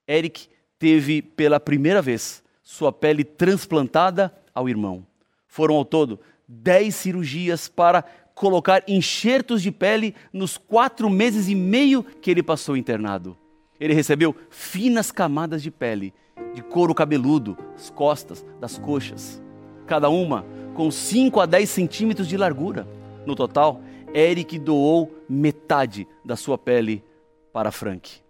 Eric 0.07 0.47
teve 0.77 1.21
pela 1.21 1.59
primeira 1.59 2.01
vez 2.01 2.43
sua 2.61 2.91
pele 2.91 3.23
transplantada 3.23 4.33
ao 4.53 4.67
irmão. 4.67 5.05
Foram 5.47 5.75
ao 5.75 5.85
todo 5.85 6.19
dez 6.47 6.95
cirurgias 6.95 7.67
para 7.67 8.03
colocar 8.35 8.83
enxertos 8.87 9.61
de 9.61 9.71
pele 9.71 10.15
nos 10.31 10.57
quatro 10.57 11.09
meses 11.09 11.47
e 11.47 11.55
meio 11.55 12.03
que 12.03 12.29
ele 12.29 12.43
passou 12.43 12.75
internado. 12.75 13.37
Ele 13.83 13.93
recebeu 13.93 14.33
finas 14.49 15.11
camadas 15.11 15.61
de 15.61 15.69
pele, 15.69 16.13
de 16.53 16.63
couro 16.63 16.95
cabeludo, 16.95 17.57
as 17.75 17.89
costas, 17.89 18.45
das 18.57 18.77
coxas, 18.77 19.43
cada 19.85 20.07
uma 20.07 20.45
com 20.73 20.89
5 20.89 21.37
a 21.41 21.45
10 21.45 21.69
centímetros 21.69 22.29
de 22.29 22.37
largura. 22.37 22.87
No 23.25 23.35
total, 23.35 23.81
Eric 24.15 24.57
doou 24.57 25.13
metade 25.27 26.07
da 26.23 26.37
sua 26.37 26.57
pele 26.57 27.03
para 27.51 27.73
Frank. 27.73 28.21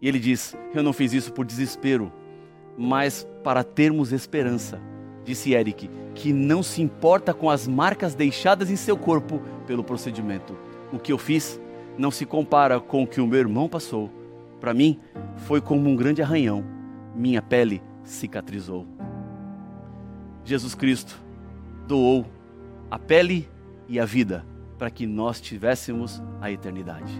E 0.00 0.08
ele 0.08 0.18
diz: 0.18 0.56
Eu 0.74 0.82
não 0.82 0.94
fiz 0.94 1.12
isso 1.12 1.34
por 1.34 1.44
desespero, 1.44 2.10
mas 2.74 3.28
para 3.44 3.62
termos 3.62 4.10
esperança. 4.10 4.80
Disse 5.22 5.52
Eric, 5.52 5.90
que 6.14 6.32
não 6.32 6.62
se 6.62 6.80
importa 6.80 7.34
com 7.34 7.50
as 7.50 7.68
marcas 7.68 8.14
deixadas 8.14 8.70
em 8.70 8.76
seu 8.76 8.96
corpo 8.96 9.42
pelo 9.66 9.84
procedimento. 9.84 10.56
O 10.90 10.98
que 10.98 11.12
eu 11.12 11.18
fiz 11.18 11.60
não 11.98 12.10
se 12.10 12.24
compara 12.24 12.80
com 12.80 13.02
o 13.02 13.06
que 13.06 13.20
o 13.20 13.26
meu 13.26 13.38
irmão 13.38 13.68
passou. 13.68 14.10
Para 14.60 14.74
mim, 14.74 14.98
foi 15.36 15.60
como 15.60 15.88
um 15.88 15.96
grande 15.96 16.22
arranhão. 16.22 16.64
Minha 17.14 17.42
pele 17.42 17.82
cicatrizou. 18.02 18.86
Jesus 20.44 20.74
Cristo 20.74 21.20
doou 21.86 22.26
a 22.90 22.98
pele 22.98 23.48
e 23.88 24.00
a 24.00 24.04
vida 24.04 24.44
para 24.78 24.90
que 24.90 25.06
nós 25.06 25.40
tivéssemos 25.40 26.22
a 26.40 26.50
eternidade. 26.50 27.12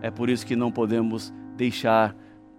É 0.00 0.10
por 0.10 0.28
isso 0.28 0.46
que 0.46 0.56
não 0.56 0.72
podemos 0.72 1.32
deixar 1.56 2.14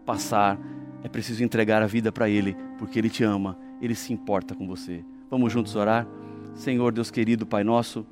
passar, 0.06 0.58
é 1.04 1.10
preciso 1.10 1.44
entregar 1.44 1.82
a 1.82 1.88
vida 1.88 2.12
para 2.12 2.30
Ele, 2.30 2.56
porque 2.78 2.98
Ele 3.00 3.10
te 3.10 3.24
ama, 3.24 3.58
Ele 3.82 3.96
se 3.96 4.14
importa 4.14 4.56
com 4.56 4.68
você. 4.68 5.04
Vamos 5.30 5.52
juntos 5.52 5.76
orar? 5.76 6.08
Senhor 6.54 6.92
Deus 6.92 7.12
querido, 7.12 7.46
Pai 7.46 7.64
nosso, 7.64 8.06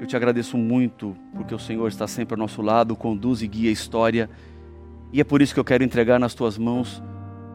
eu 0.00 0.06
te 0.06 0.16
agradeço 0.16 0.56
muito 0.56 1.16
porque 1.34 1.54
o 1.54 1.58
Senhor 1.58 1.88
está 1.88 2.06
sempre 2.06 2.34
ao 2.34 2.38
nosso 2.38 2.62
lado, 2.62 2.96
conduz 2.96 3.42
e 3.42 3.48
guia 3.48 3.70
a 3.70 3.72
história, 3.72 4.28
e 5.14 5.20
é 5.20 5.24
por 5.24 5.40
isso 5.40 5.54
que 5.54 5.60
eu 5.60 5.64
quero 5.64 5.84
entregar 5.84 6.18
nas 6.18 6.34
tuas 6.34 6.58
mãos 6.58 7.00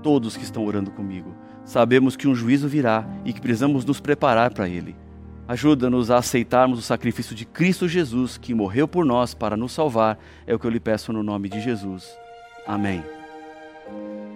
todos 0.01 0.37
que 0.37 0.43
estão 0.45 0.65
orando 0.65 0.91
comigo. 0.91 1.35
Sabemos 1.65 2.15
que 2.15 2.25
um 2.25 2.33
juízo 2.33 2.69
virá 2.69 3.05
e 3.25 3.33
que 3.33 3.41
precisamos 3.41 3.83
nos 3.83 3.99
preparar 3.99 4.53
para 4.53 4.69
ele. 4.69 4.95
Ajuda-nos 5.45 6.09
a 6.09 6.19
aceitarmos 6.19 6.79
o 6.79 6.81
sacrifício 6.81 7.35
de 7.35 7.43
Cristo 7.43 7.85
Jesus, 7.85 8.37
que 8.37 8.53
morreu 8.53 8.87
por 8.87 9.03
nós 9.03 9.33
para 9.33 9.57
nos 9.57 9.73
salvar. 9.73 10.17
É 10.47 10.55
o 10.55 10.59
que 10.59 10.65
eu 10.65 10.71
lhe 10.71 10.79
peço 10.79 11.11
no 11.11 11.21
nome 11.21 11.49
de 11.49 11.59
Jesus. 11.59 12.07
Amém. 12.65 13.03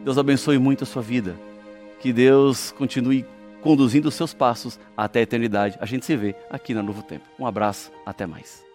Deus 0.04 0.18
abençoe 0.18 0.58
muito 0.58 0.84
a 0.84 0.88
sua 0.88 1.02
vida. 1.02 1.34
Que 2.02 2.12
Deus 2.12 2.74
continue 2.78 3.26
conduzindo 3.62 4.10
os 4.10 4.16
seus 4.16 4.34
passos 4.34 4.78
até 4.98 5.20
a 5.20 5.24
eternidade. 5.24 5.78
A 5.80 5.86
gente 5.86 6.06
se 6.06 6.18
vê 6.18 6.36
aqui 6.50 6.74
na 6.74 6.84
Novo 6.84 7.02
Tempo. 7.02 7.24
Um 7.40 7.48
abraço, 7.48 7.90
até 8.06 8.26
mais. 8.26 8.73